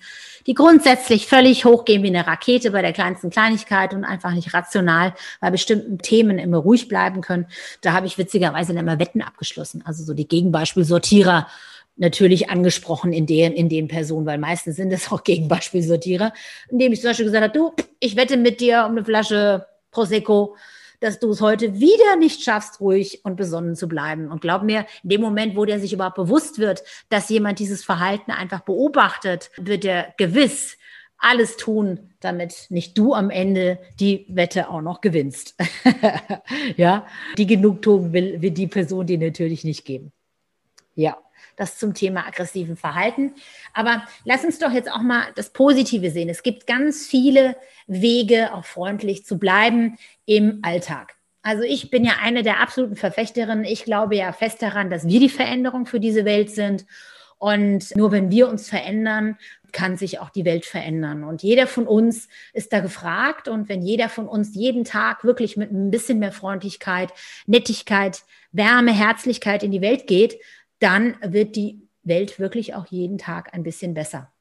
die 0.46 0.54
grundsätzlich 0.54 1.26
völlig 1.26 1.64
hochgehen 1.64 2.02
wie 2.02 2.08
eine 2.08 2.26
Rakete 2.26 2.70
bei 2.70 2.82
der 2.82 2.92
kleinsten 2.92 3.30
Kleinigkeit 3.30 3.94
und 3.94 4.04
einfach 4.04 4.32
nicht 4.32 4.54
rational 4.54 5.14
bei 5.40 5.50
bestimmten 5.50 5.98
Themen 5.98 6.38
immer 6.38 6.58
ruhig 6.58 6.88
bleiben 6.88 7.20
können. 7.20 7.46
Da 7.80 7.92
habe 7.92 8.06
ich 8.06 8.18
witzigerweise 8.18 8.74
dann 8.74 8.86
immer 8.86 8.98
Wetten 8.98 9.22
abgeschlossen. 9.22 9.82
Also 9.84 10.04
so 10.04 10.14
die 10.14 10.28
Gegenbeispielsortierer 10.28 11.46
natürlich 11.96 12.50
angesprochen 12.50 13.12
in 13.12 13.26
den, 13.26 13.52
in 13.52 13.68
den 13.68 13.88
Personen, 13.88 14.26
weil 14.26 14.38
meistens 14.38 14.76
sind 14.76 14.92
es 14.92 15.10
auch 15.12 15.24
Gegenbeispielsortierer, 15.24 16.32
indem 16.70 16.92
ich 16.92 17.00
zum 17.00 17.10
Beispiel 17.10 17.26
gesagt 17.26 17.44
habe, 17.44 17.58
du, 17.58 17.72
ich 18.00 18.16
wette 18.16 18.36
mit 18.36 18.60
dir 18.60 18.84
um 18.86 18.92
eine 18.92 19.04
Flasche 19.04 19.66
Prosecco, 19.90 20.56
dass 21.02 21.18
du 21.18 21.30
es 21.30 21.40
heute 21.40 21.80
wieder 21.80 22.16
nicht 22.16 22.42
schaffst, 22.42 22.80
ruhig 22.80 23.24
und 23.24 23.36
besonnen 23.36 23.74
zu 23.76 23.88
bleiben. 23.88 24.30
Und 24.30 24.40
glaub 24.40 24.62
mir, 24.62 24.86
in 25.02 25.10
dem 25.10 25.20
Moment, 25.20 25.56
wo 25.56 25.64
der 25.64 25.80
sich 25.80 25.92
überhaupt 25.92 26.16
bewusst 26.16 26.58
wird, 26.58 26.82
dass 27.08 27.28
jemand 27.28 27.58
dieses 27.58 27.84
Verhalten 27.84 28.30
einfach 28.30 28.60
beobachtet, 28.60 29.50
wird 29.56 29.84
er 29.84 30.14
gewiss 30.16 30.78
alles 31.22 31.56
tun, 31.56 32.10
damit 32.20 32.66
nicht 32.68 32.98
du 32.98 33.14
am 33.14 33.30
Ende 33.30 33.78
die 34.00 34.26
Wette 34.28 34.68
auch 34.68 34.82
noch 34.82 35.00
gewinnst. 35.00 35.54
ja, 36.76 37.06
die 37.38 37.46
Genugtuung 37.46 38.12
will, 38.12 38.42
will 38.42 38.50
die 38.50 38.66
Person 38.66 39.06
dir 39.06 39.18
natürlich 39.18 39.62
nicht 39.62 39.84
geben. 39.84 40.12
Ja. 40.94 41.16
Das 41.56 41.76
zum 41.76 41.92
Thema 41.92 42.26
aggressiven 42.26 42.76
Verhalten. 42.76 43.34
Aber 43.74 44.06
lass 44.24 44.44
uns 44.44 44.58
doch 44.58 44.70
jetzt 44.70 44.90
auch 44.90 45.02
mal 45.02 45.26
das 45.34 45.50
Positive 45.50 46.10
sehen. 46.10 46.28
Es 46.28 46.42
gibt 46.42 46.66
ganz 46.66 47.06
viele 47.06 47.56
Wege, 47.86 48.54
auch 48.54 48.64
freundlich 48.64 49.26
zu 49.26 49.38
bleiben 49.38 49.98
im 50.24 50.60
Alltag. 50.62 51.16
Also 51.42 51.64
ich 51.64 51.90
bin 51.90 52.04
ja 52.04 52.12
eine 52.22 52.42
der 52.42 52.60
absoluten 52.60 52.96
Verfechterinnen. 52.96 53.64
Ich 53.64 53.84
glaube 53.84 54.16
ja 54.16 54.32
fest 54.32 54.62
daran, 54.62 54.88
dass 54.88 55.06
wir 55.06 55.18
die 55.18 55.28
Veränderung 55.28 55.86
für 55.86 56.00
diese 56.00 56.24
Welt 56.24 56.50
sind. 56.50 56.86
Und 57.38 57.96
nur 57.96 58.12
wenn 58.12 58.30
wir 58.30 58.48
uns 58.48 58.68
verändern, 58.68 59.36
kann 59.72 59.96
sich 59.96 60.20
auch 60.20 60.30
die 60.30 60.44
Welt 60.44 60.64
verändern. 60.64 61.24
Und 61.24 61.42
jeder 61.42 61.66
von 61.66 61.88
uns 61.88 62.28
ist 62.52 62.72
da 62.72 62.78
gefragt. 62.78 63.48
Und 63.48 63.68
wenn 63.68 63.82
jeder 63.82 64.08
von 64.08 64.28
uns 64.28 64.54
jeden 64.54 64.84
Tag 64.84 65.24
wirklich 65.24 65.56
mit 65.56 65.72
ein 65.72 65.90
bisschen 65.90 66.20
mehr 66.20 66.30
Freundlichkeit, 66.30 67.12
Nettigkeit, 67.46 68.22
Wärme, 68.52 68.92
Herzlichkeit 68.92 69.64
in 69.64 69.72
die 69.72 69.80
Welt 69.80 70.06
geht, 70.06 70.38
dann 70.82 71.16
wird 71.22 71.56
die 71.56 71.88
Welt 72.02 72.38
wirklich 72.38 72.74
auch 72.74 72.86
jeden 72.86 73.18
Tag 73.18 73.54
ein 73.54 73.62
bisschen 73.62 73.94
besser. 73.94 74.32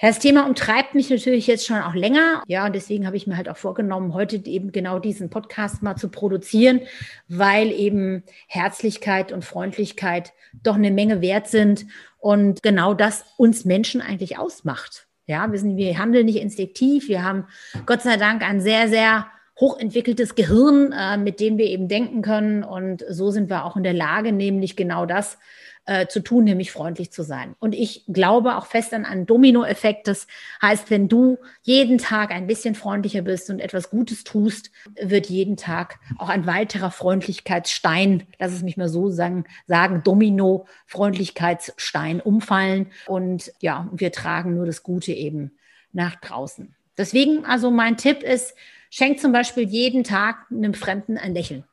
Das 0.00 0.18
Thema 0.18 0.44
umtreibt 0.46 0.94
mich 0.94 1.08
natürlich 1.08 1.46
jetzt 1.46 1.66
schon 1.66 1.80
auch 1.80 1.94
länger. 1.94 2.42
Ja, 2.46 2.66
und 2.66 2.74
deswegen 2.74 3.06
habe 3.06 3.16
ich 3.16 3.26
mir 3.26 3.36
halt 3.36 3.48
auch 3.48 3.56
vorgenommen, 3.56 4.12
heute 4.12 4.36
eben 4.44 4.72
genau 4.72 4.98
diesen 4.98 5.30
Podcast 5.30 5.82
mal 5.82 5.96
zu 5.96 6.08
produzieren, 6.10 6.80
weil 7.28 7.70
eben 7.70 8.24
Herzlichkeit 8.48 9.32
und 9.32 9.44
Freundlichkeit 9.44 10.32
doch 10.62 10.74
eine 10.74 10.90
Menge 10.90 11.20
wert 11.20 11.46
sind 11.48 11.86
und 12.18 12.62
genau 12.62 12.92
das 12.92 13.24
uns 13.38 13.64
Menschen 13.64 14.02
eigentlich 14.02 14.36
ausmacht. 14.36 15.06
Ja, 15.26 15.50
wir, 15.50 15.58
sind, 15.58 15.78
wir 15.78 15.96
handeln 15.96 16.26
nicht 16.26 16.40
instinktiv. 16.40 17.08
Wir 17.08 17.22
haben 17.22 17.46
Gott 17.86 18.02
sei 18.02 18.18
Dank 18.18 18.42
ein 18.42 18.60
sehr, 18.60 18.88
sehr 18.88 19.26
hochentwickeltes 19.58 20.34
Gehirn, 20.34 20.92
äh, 20.92 21.16
mit 21.16 21.40
dem 21.40 21.58
wir 21.58 21.66
eben 21.66 21.88
denken 21.88 22.22
können. 22.22 22.64
Und 22.64 23.04
so 23.08 23.30
sind 23.30 23.50
wir 23.50 23.64
auch 23.64 23.76
in 23.76 23.84
der 23.84 23.92
Lage, 23.92 24.32
nämlich 24.32 24.76
genau 24.76 25.06
das 25.06 25.38
äh, 25.86 26.06
zu 26.06 26.20
tun, 26.20 26.44
nämlich 26.44 26.72
freundlich 26.72 27.12
zu 27.12 27.22
sein. 27.22 27.54
Und 27.58 27.74
ich 27.74 28.04
glaube 28.08 28.56
auch 28.56 28.66
fest 28.66 28.94
an 28.94 29.04
einen 29.04 29.26
Dominoeffekt. 29.26 30.08
Das 30.08 30.26
heißt, 30.62 30.90
wenn 30.90 31.08
du 31.08 31.38
jeden 31.62 31.98
Tag 31.98 32.30
ein 32.30 32.46
bisschen 32.46 32.74
freundlicher 32.74 33.22
bist 33.22 33.50
und 33.50 33.60
etwas 33.60 33.90
Gutes 33.90 34.24
tust, 34.24 34.70
wird 35.00 35.26
jeden 35.26 35.56
Tag 35.56 35.98
auch 36.18 36.28
ein 36.28 36.46
weiterer 36.46 36.90
Freundlichkeitsstein, 36.90 38.24
lass 38.38 38.52
es 38.52 38.62
mich 38.62 38.76
mal 38.76 38.88
so 38.88 39.10
sagen, 39.10 39.44
sagen 39.66 40.02
Domino, 40.02 40.66
Freundlichkeitsstein 40.86 42.20
umfallen. 42.20 42.86
Und 43.06 43.52
ja, 43.60 43.88
wir 43.92 44.10
tragen 44.10 44.54
nur 44.54 44.66
das 44.66 44.82
Gute 44.82 45.12
eben 45.12 45.52
nach 45.92 46.16
draußen. 46.16 46.74
Deswegen 46.96 47.44
also 47.44 47.70
mein 47.70 47.96
Tipp 47.96 48.22
ist, 48.22 48.54
schenk 48.94 49.18
zum 49.18 49.32
Beispiel 49.32 49.68
jeden 49.68 50.04
Tag 50.04 50.46
einem 50.52 50.72
Fremden 50.72 51.18
ein 51.18 51.34
Lächeln. 51.34 51.64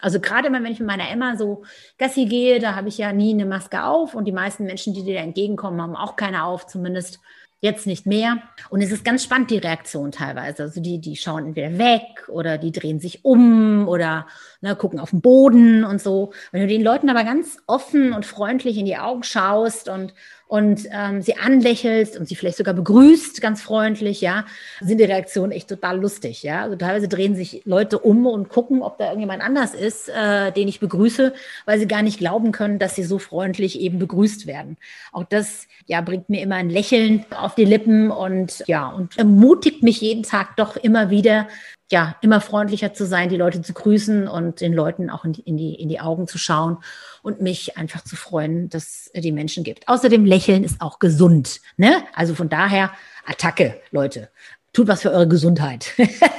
Also 0.00 0.18
gerade 0.18 0.48
immer, 0.48 0.62
wenn 0.62 0.72
ich 0.72 0.78
mit 0.78 0.88
meiner 0.88 1.10
Emma 1.10 1.36
so 1.36 1.62
Gassi 1.98 2.24
gehe, 2.24 2.58
da 2.58 2.74
habe 2.74 2.88
ich 2.88 2.96
ja 2.96 3.12
nie 3.12 3.34
eine 3.34 3.44
Maske 3.44 3.84
auf 3.84 4.14
und 4.14 4.24
die 4.24 4.32
meisten 4.32 4.64
Menschen, 4.64 4.94
die 4.94 5.04
dir 5.04 5.18
entgegenkommen, 5.18 5.82
haben 5.82 5.94
auch 5.94 6.16
keine 6.16 6.44
auf, 6.44 6.66
zumindest 6.66 7.20
Jetzt 7.62 7.86
nicht 7.86 8.06
mehr. 8.06 8.38
Und 8.70 8.80
es 8.80 8.90
ist 8.90 9.04
ganz 9.04 9.22
spannend, 9.22 9.50
die 9.50 9.58
Reaktion 9.58 10.12
teilweise. 10.12 10.62
Also 10.62 10.80
die, 10.80 10.98
die 10.98 11.14
schauen 11.14 11.48
entweder 11.48 11.76
weg 11.76 12.26
oder 12.28 12.56
die 12.56 12.72
drehen 12.72 13.00
sich 13.00 13.22
um 13.22 13.86
oder 13.86 14.26
ne, 14.62 14.74
gucken 14.74 14.98
auf 14.98 15.10
den 15.10 15.20
Boden 15.20 15.84
und 15.84 16.00
so. 16.00 16.32
Wenn 16.52 16.62
du 16.62 16.68
den 16.68 16.80
Leuten 16.80 17.10
aber 17.10 17.22
ganz 17.22 17.58
offen 17.66 18.14
und 18.14 18.24
freundlich 18.24 18.78
in 18.78 18.86
die 18.86 18.96
Augen 18.96 19.24
schaust 19.24 19.90
und 19.90 20.14
und 20.50 20.88
ähm, 20.90 21.22
sie 21.22 21.36
anlächelst 21.36 22.18
und 22.18 22.26
sie 22.26 22.34
vielleicht 22.34 22.56
sogar 22.56 22.74
begrüßt, 22.74 23.40
ganz 23.40 23.62
freundlich, 23.62 24.20
ja, 24.20 24.46
sind 24.80 24.98
die 24.98 25.04
Reaktionen 25.04 25.52
echt 25.52 25.68
total 25.68 26.00
lustig, 26.00 26.42
ja. 26.42 26.62
Also 26.62 26.74
teilweise 26.74 27.06
drehen 27.06 27.36
sich 27.36 27.62
Leute 27.66 28.00
um 28.00 28.26
und 28.26 28.48
gucken, 28.48 28.82
ob 28.82 28.98
da 28.98 29.04
irgendjemand 29.04 29.44
anders 29.44 29.74
ist, 29.74 30.08
äh, 30.08 30.50
den 30.50 30.66
ich 30.66 30.80
begrüße, 30.80 31.34
weil 31.66 31.78
sie 31.78 31.86
gar 31.86 32.02
nicht 32.02 32.18
glauben 32.18 32.50
können, 32.50 32.80
dass 32.80 32.96
sie 32.96 33.04
so 33.04 33.20
freundlich 33.20 33.78
eben 33.78 34.00
begrüßt 34.00 34.48
werden. 34.48 34.76
Auch 35.12 35.22
das, 35.22 35.68
ja, 35.86 36.00
bringt 36.00 36.28
mir 36.28 36.42
immer 36.42 36.56
ein 36.56 36.68
Lächeln 36.68 37.24
auf 37.30 37.54
die 37.54 37.64
Lippen 37.64 38.10
und 38.10 38.64
ja, 38.66 38.88
und 38.88 39.16
ermutigt 39.18 39.84
mich 39.84 40.00
jeden 40.00 40.24
Tag 40.24 40.56
doch 40.56 40.76
immer 40.76 41.10
wieder, 41.10 41.46
ja, 41.90 42.16
immer 42.20 42.40
freundlicher 42.40 42.94
zu 42.94 43.04
sein, 43.04 43.28
die 43.28 43.36
Leute 43.36 43.62
zu 43.62 43.72
grüßen 43.72 44.28
und 44.28 44.60
den 44.60 44.72
Leuten 44.72 45.10
auch 45.10 45.24
in 45.24 45.32
die, 45.32 45.42
in 45.42 45.56
die, 45.56 45.74
in 45.74 45.88
die 45.88 46.00
Augen 46.00 46.28
zu 46.28 46.38
schauen 46.38 46.78
und 47.22 47.40
mich 47.40 47.76
einfach 47.76 48.02
zu 48.04 48.14
freuen, 48.14 48.68
dass 48.68 49.10
es 49.12 49.22
die 49.22 49.32
Menschen 49.32 49.64
gibt. 49.64 49.88
Außerdem 49.88 50.24
Lächeln 50.24 50.62
ist 50.62 50.80
auch 50.80 51.00
gesund. 51.00 51.60
Ne? 51.76 52.02
Also 52.14 52.34
von 52.34 52.48
daher 52.48 52.92
Attacke, 53.26 53.80
Leute. 53.90 54.30
Tut 54.72 54.86
was 54.86 55.02
für 55.02 55.10
eure 55.10 55.26
Gesundheit. 55.26 55.92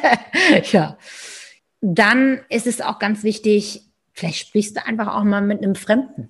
ja. 0.72 0.98
Dann 1.82 2.40
ist 2.48 2.68
es 2.68 2.80
auch 2.80 3.00
ganz 3.00 3.24
wichtig, 3.24 3.90
vielleicht 4.14 4.48
sprichst 4.48 4.78
du 4.78 4.86
einfach 4.86 5.14
auch 5.14 5.24
mal 5.24 5.42
mit 5.42 5.62
einem 5.62 5.76
Fremden. 5.76 6.30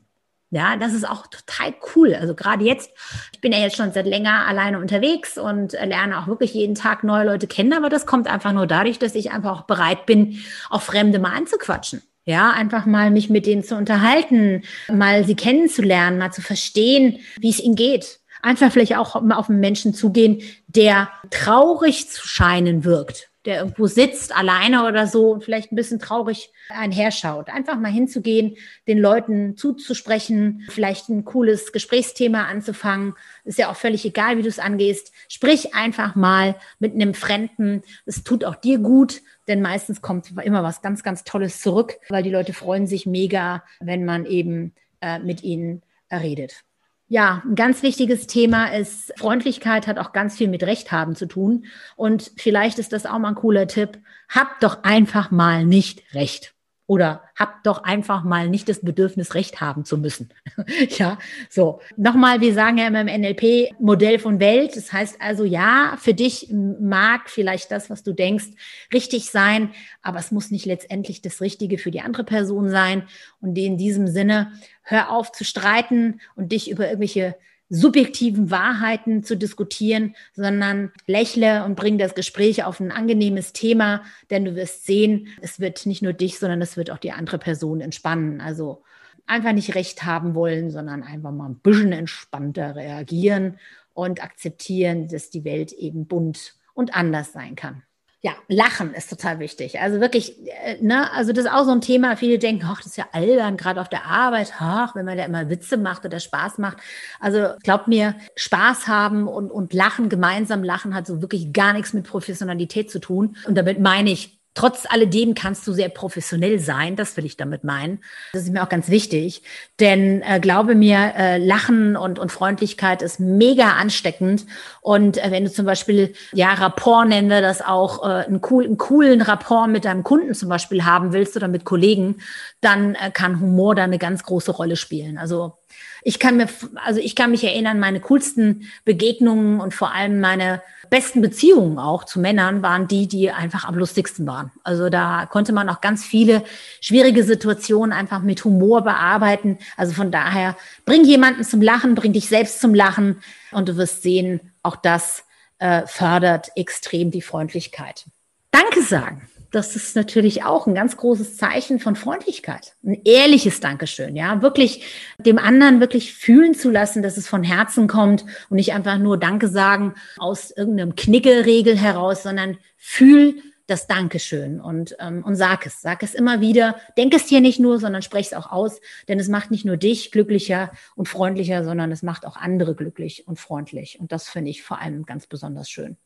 Ja, 0.53 0.75
das 0.75 0.93
ist 0.93 1.09
auch 1.09 1.27
total 1.27 1.73
cool. 1.95 2.13
Also 2.13 2.35
gerade 2.35 2.65
jetzt, 2.65 2.91
ich 3.31 3.39
bin 3.39 3.53
ja 3.53 3.59
jetzt 3.59 3.77
schon 3.77 3.93
seit 3.93 4.05
länger 4.05 4.45
alleine 4.45 4.79
unterwegs 4.79 5.37
und 5.37 5.71
lerne 5.71 6.19
auch 6.19 6.27
wirklich 6.27 6.53
jeden 6.53 6.75
Tag 6.75 7.05
neue 7.05 7.25
Leute 7.25 7.47
kennen, 7.47 7.71
aber 7.71 7.87
das 7.87 8.05
kommt 8.05 8.27
einfach 8.27 8.51
nur 8.51 8.67
dadurch, 8.67 8.99
dass 8.99 9.15
ich 9.15 9.31
einfach 9.31 9.61
auch 9.61 9.65
bereit 9.65 10.05
bin, 10.05 10.39
auch 10.69 10.81
Fremde 10.81 11.19
mal 11.19 11.31
anzuquatschen. 11.31 12.01
Ja, 12.25 12.51
einfach 12.51 12.85
mal 12.85 13.11
mich 13.11 13.29
mit 13.29 13.45
denen 13.45 13.63
zu 13.63 13.75
unterhalten, 13.75 14.63
mal 14.91 15.23
sie 15.23 15.35
kennenzulernen, 15.35 16.17
mal 16.17 16.31
zu 16.31 16.41
verstehen, 16.41 17.19
wie 17.39 17.49
es 17.49 17.61
ihnen 17.61 17.75
geht. 17.75 18.19
Einfach 18.41 18.71
vielleicht 18.71 18.97
auch 18.97 19.21
mal 19.21 19.35
auf 19.35 19.49
einen 19.49 19.61
Menschen 19.61 19.93
zugehen, 19.93 20.41
der 20.67 21.09
traurig 21.29 22.09
zu 22.09 22.27
scheinen 22.27 22.83
wirkt 22.83 23.30
der 23.45 23.59
irgendwo 23.59 23.87
sitzt, 23.87 24.35
alleine 24.35 24.87
oder 24.87 25.07
so 25.07 25.31
und 25.31 25.43
vielleicht 25.43 25.71
ein 25.71 25.75
bisschen 25.75 25.99
traurig 25.99 26.51
einherschaut. 26.69 27.49
Einfach 27.49 27.79
mal 27.79 27.91
hinzugehen, 27.91 28.55
den 28.87 28.99
Leuten 28.99 29.57
zuzusprechen, 29.57 30.65
vielleicht 30.69 31.09
ein 31.09 31.25
cooles 31.25 31.71
Gesprächsthema 31.71 32.45
anzufangen. 32.45 33.15
Ist 33.43 33.57
ja 33.57 33.71
auch 33.71 33.75
völlig 33.75 34.05
egal, 34.05 34.37
wie 34.37 34.43
du 34.43 34.49
es 34.49 34.59
angehst. 34.59 35.11
Sprich 35.27 35.73
einfach 35.73 36.15
mal 36.15 36.55
mit 36.79 36.93
einem 36.93 37.13
Fremden. 37.13 37.81
Es 38.05 38.23
tut 38.23 38.45
auch 38.45 38.55
dir 38.55 38.77
gut, 38.77 39.21
denn 39.47 39.61
meistens 39.61 40.01
kommt 40.01 40.31
immer 40.43 40.63
was 40.63 40.81
ganz, 40.81 41.01
ganz 41.01 41.23
Tolles 41.23 41.61
zurück, 41.61 41.97
weil 42.09 42.23
die 42.23 42.29
Leute 42.29 42.53
freuen 42.53 42.85
sich 42.85 43.05
mega, 43.05 43.63
wenn 43.79 44.05
man 44.05 44.25
eben 44.25 44.73
äh, 45.01 45.17
mit 45.19 45.43
ihnen 45.43 45.81
redet. 46.11 46.63
Ja, 47.11 47.43
ein 47.45 47.55
ganz 47.55 47.83
wichtiges 47.83 48.25
Thema 48.25 48.67
ist, 48.67 49.11
Freundlichkeit 49.19 49.85
hat 49.85 49.99
auch 49.99 50.13
ganz 50.13 50.37
viel 50.37 50.47
mit 50.47 50.63
Recht 50.63 50.93
haben 50.93 51.13
zu 51.13 51.25
tun. 51.25 51.65
Und 51.97 52.31
vielleicht 52.37 52.79
ist 52.79 52.93
das 52.93 53.05
auch 53.05 53.19
mal 53.19 53.27
ein 53.27 53.35
cooler 53.35 53.67
Tipp. 53.67 53.99
Habt 54.29 54.63
doch 54.63 54.85
einfach 54.85 55.29
mal 55.29 55.65
nicht 55.65 56.03
Recht. 56.15 56.53
Oder 56.91 57.23
habt 57.37 57.65
doch 57.67 57.85
einfach 57.85 58.25
mal 58.25 58.49
nicht 58.49 58.67
das 58.67 58.81
Bedürfnis, 58.81 59.33
Recht 59.33 59.61
haben 59.61 59.85
zu 59.85 59.97
müssen. 59.97 60.33
ja, 60.97 61.17
so. 61.49 61.79
Nochmal, 61.95 62.41
wir 62.41 62.53
sagen 62.53 62.79
ja 62.79 62.87
immer 62.87 62.99
im 62.99 63.21
NLP 63.21 63.79
Modell 63.79 64.19
von 64.19 64.41
Welt. 64.41 64.75
Das 64.75 64.91
heißt 64.91 65.21
also, 65.21 65.45
ja, 65.45 65.95
für 66.01 66.13
dich 66.13 66.49
mag 66.51 67.29
vielleicht 67.29 67.71
das, 67.71 67.89
was 67.89 68.03
du 68.03 68.11
denkst, 68.11 68.47
richtig 68.93 69.31
sein, 69.31 69.71
aber 70.01 70.19
es 70.19 70.31
muss 70.31 70.51
nicht 70.51 70.65
letztendlich 70.65 71.21
das 71.21 71.39
Richtige 71.39 71.77
für 71.77 71.91
die 71.91 72.01
andere 72.01 72.25
Person 72.25 72.69
sein. 72.69 73.03
Und 73.39 73.57
in 73.57 73.77
diesem 73.77 74.07
Sinne, 74.07 74.51
hör 74.83 75.11
auf 75.11 75.31
zu 75.31 75.45
streiten 75.45 76.19
und 76.35 76.51
dich 76.51 76.69
über 76.69 76.87
irgendwelche 76.87 77.37
subjektiven 77.73 78.51
Wahrheiten 78.51 79.23
zu 79.23 79.37
diskutieren, 79.37 80.13
sondern 80.33 80.91
lächle 81.07 81.63
und 81.63 81.75
bring 81.75 81.97
das 81.97 82.15
Gespräch 82.15 82.65
auf 82.65 82.81
ein 82.81 82.91
angenehmes 82.91 83.53
Thema, 83.53 84.03
denn 84.29 84.43
du 84.43 84.55
wirst 84.55 84.85
sehen, 84.85 85.29
es 85.41 85.61
wird 85.61 85.85
nicht 85.85 86.01
nur 86.01 86.11
dich, 86.11 86.37
sondern 86.37 86.61
es 86.61 86.75
wird 86.75 86.91
auch 86.91 86.97
die 86.97 87.13
andere 87.13 87.39
Person 87.39 87.79
entspannen. 87.79 88.41
Also 88.41 88.83
einfach 89.25 89.53
nicht 89.53 89.73
recht 89.73 90.03
haben 90.03 90.35
wollen, 90.35 90.69
sondern 90.69 91.01
einfach 91.01 91.31
mal 91.31 91.47
ein 91.47 91.59
bisschen 91.59 91.93
entspannter 91.93 92.75
reagieren 92.75 93.57
und 93.93 94.21
akzeptieren, 94.21 95.07
dass 95.07 95.29
die 95.29 95.45
Welt 95.45 95.71
eben 95.71 96.07
bunt 96.07 96.55
und 96.73 96.93
anders 96.93 97.31
sein 97.31 97.55
kann. 97.55 97.83
Ja, 98.23 98.33
Lachen 98.47 98.93
ist 98.93 99.09
total 99.09 99.39
wichtig. 99.39 99.79
Also 99.79 99.99
wirklich, 99.99 100.35
äh, 100.45 100.77
ne, 100.79 101.11
also 101.11 101.33
das 101.33 101.45
ist 101.45 101.51
auch 101.51 101.65
so 101.65 101.71
ein 101.71 101.81
Thema. 101.81 102.15
Viele 102.15 102.37
denken, 102.37 102.67
ach, 102.67 102.77
das 102.77 102.87
ist 102.91 102.97
ja 102.97 103.07
albern, 103.13 103.57
gerade 103.57 103.81
auf 103.81 103.89
der 103.89 104.05
Arbeit, 104.05 104.53
ach, 104.59 104.93
wenn 104.93 105.05
man 105.05 105.17
da 105.17 105.25
immer 105.25 105.49
Witze 105.49 105.75
macht 105.75 106.05
oder 106.05 106.19
Spaß 106.19 106.59
macht. 106.59 106.77
Also 107.19 107.55
glaubt 107.63 107.87
mir, 107.87 108.15
Spaß 108.35 108.87
haben 108.87 109.27
und, 109.27 109.49
und 109.49 109.73
lachen, 109.73 110.07
gemeinsam 110.07 110.63
lachen, 110.63 110.93
hat 110.93 111.07
so 111.07 111.21
wirklich 111.23 111.51
gar 111.51 111.73
nichts 111.73 111.93
mit 111.93 112.05
Professionalität 112.07 112.91
zu 112.91 112.99
tun. 112.99 113.37
Und 113.47 113.55
damit 113.55 113.79
meine 113.79 114.11
ich 114.11 114.40
Trotz 114.53 114.85
alledem 114.89 115.33
kannst 115.33 115.65
du 115.65 115.71
sehr 115.71 115.87
professionell 115.87 116.59
sein, 116.59 116.97
das 116.97 117.15
will 117.15 117.25
ich 117.25 117.37
damit 117.37 117.63
meinen. 117.63 118.03
Das 118.33 118.43
ist 118.43 118.51
mir 118.51 118.61
auch 118.61 118.69
ganz 118.69 118.89
wichtig, 118.89 119.43
denn 119.79 120.21
äh, 120.23 120.41
glaube 120.41 120.75
mir, 120.75 121.13
äh, 121.17 121.37
Lachen 121.37 121.95
und, 121.95 122.19
und 122.19 122.33
Freundlichkeit 122.33 123.01
ist 123.01 123.21
mega 123.21 123.71
ansteckend. 123.73 124.45
Und 124.81 125.17
äh, 125.17 125.31
wenn 125.31 125.45
du 125.45 125.51
zum 125.51 125.65
Beispiel, 125.65 126.13
ja, 126.33 126.53
Rapport 126.53 127.07
nennen 127.07 127.29
wir 127.29 127.39
das 127.39 127.61
auch, 127.61 128.03
äh, 128.03 128.25
einen, 128.25 128.41
cool, 128.49 128.65
einen 128.65 128.77
coolen 128.77 129.21
Rapport 129.21 129.69
mit 129.69 129.85
deinem 129.85 130.03
Kunden 130.03 130.33
zum 130.33 130.49
Beispiel 130.49 130.83
haben 130.83 131.13
willst 131.13 131.37
oder 131.37 131.47
mit 131.47 131.63
Kollegen, 131.63 132.17
dann 132.59 132.95
äh, 132.95 133.09
kann 133.09 133.39
Humor 133.39 133.75
da 133.75 133.83
eine 133.83 133.99
ganz 133.99 134.23
große 134.23 134.51
Rolle 134.51 134.75
spielen. 134.75 135.17
Also 135.17 135.60
ich 136.03 136.19
kann 136.19 136.37
mir, 136.37 136.47
also 136.83 136.99
ich 136.99 137.15
kann 137.15 137.31
mich 137.31 137.43
erinnern, 137.43 137.79
meine 137.79 137.99
coolsten 137.99 138.69
Begegnungen 138.85 139.59
und 139.59 139.73
vor 139.73 139.93
allem 139.93 140.19
meine 140.19 140.61
besten 140.89 141.21
Beziehungen 141.21 141.79
auch 141.79 142.03
zu 142.03 142.19
Männern 142.19 142.61
waren 142.61 142.87
die, 142.87 143.07
die 143.07 143.31
einfach 143.31 143.65
am 143.65 143.75
lustigsten 143.75 144.27
waren. 144.27 144.51
Also 144.63 144.89
da 144.89 145.25
konnte 145.25 145.53
man 145.53 145.69
auch 145.69 145.79
ganz 145.79 146.03
viele 146.03 146.43
schwierige 146.81 147.23
Situationen 147.23 147.93
einfach 147.93 148.21
mit 148.21 148.43
Humor 148.43 148.81
bearbeiten. 148.81 149.57
Also 149.77 149.93
von 149.93 150.11
daher, 150.11 150.57
bring 150.85 151.05
jemanden 151.05 151.43
zum 151.43 151.61
Lachen, 151.61 151.95
bring 151.95 152.13
dich 152.13 152.27
selbst 152.27 152.59
zum 152.59 152.73
Lachen 152.73 153.21
und 153.51 153.69
du 153.69 153.77
wirst 153.77 154.01
sehen, 154.01 154.41
auch 154.63 154.75
das 154.75 155.23
äh, 155.59 155.83
fördert 155.87 156.49
extrem 156.55 157.09
die 157.11 157.21
Freundlichkeit. 157.21 158.05
Danke 158.51 158.81
sagen 158.81 159.30
das 159.51 159.75
ist 159.75 159.95
natürlich 159.95 160.43
auch 160.43 160.65
ein 160.65 160.73
ganz 160.73 160.95
großes 160.95 161.35
Zeichen 161.35 161.79
von 161.79 161.95
Freundlichkeit. 161.95 162.73
Ein 162.83 163.01
ehrliches 163.03 163.59
Dankeschön, 163.59 164.15
ja. 164.15 164.41
Wirklich 164.41 164.83
dem 165.17 165.37
anderen 165.37 165.81
wirklich 165.81 166.13
fühlen 166.13 166.53
zu 166.53 166.69
lassen, 166.69 167.03
dass 167.03 167.17
es 167.17 167.27
von 167.27 167.43
Herzen 167.43 167.87
kommt 167.87 168.25
und 168.49 168.55
nicht 168.55 168.73
einfach 168.73 168.97
nur 168.97 169.17
Danke 169.17 169.49
sagen 169.49 169.95
aus 170.17 170.51
irgendeinem 170.51 170.95
Knickeregel 170.95 171.77
heraus, 171.77 172.23
sondern 172.23 172.57
fühl 172.77 173.41
das 173.67 173.87
Dankeschön 173.87 174.59
und, 174.59 174.95
ähm, 174.99 175.23
und 175.23 175.35
sag 175.35 175.65
es. 175.65 175.81
Sag 175.81 176.03
es 176.03 176.13
immer 176.13 176.41
wieder. 176.41 176.75
Denk 176.97 177.13
es 177.13 177.27
dir 177.27 177.41
nicht 177.41 177.59
nur, 177.59 177.79
sondern 177.79 178.01
sprech 178.01 178.27
es 178.27 178.33
auch 178.33 178.51
aus, 178.51 178.81
denn 179.07 179.19
es 179.19 179.27
macht 179.27 179.51
nicht 179.51 179.65
nur 179.65 179.77
dich 179.77 180.11
glücklicher 180.11 180.71
und 180.95 181.07
freundlicher, 181.07 181.63
sondern 181.63 181.91
es 181.91 182.03
macht 182.03 182.25
auch 182.25 182.35
andere 182.35 182.75
glücklich 182.75 183.27
und 183.27 183.39
freundlich. 183.39 183.99
Und 183.99 184.11
das 184.11 184.27
finde 184.29 184.51
ich 184.51 184.63
vor 184.63 184.81
allem 184.81 185.05
ganz 185.05 185.27
besonders 185.27 185.69
schön. 185.69 185.97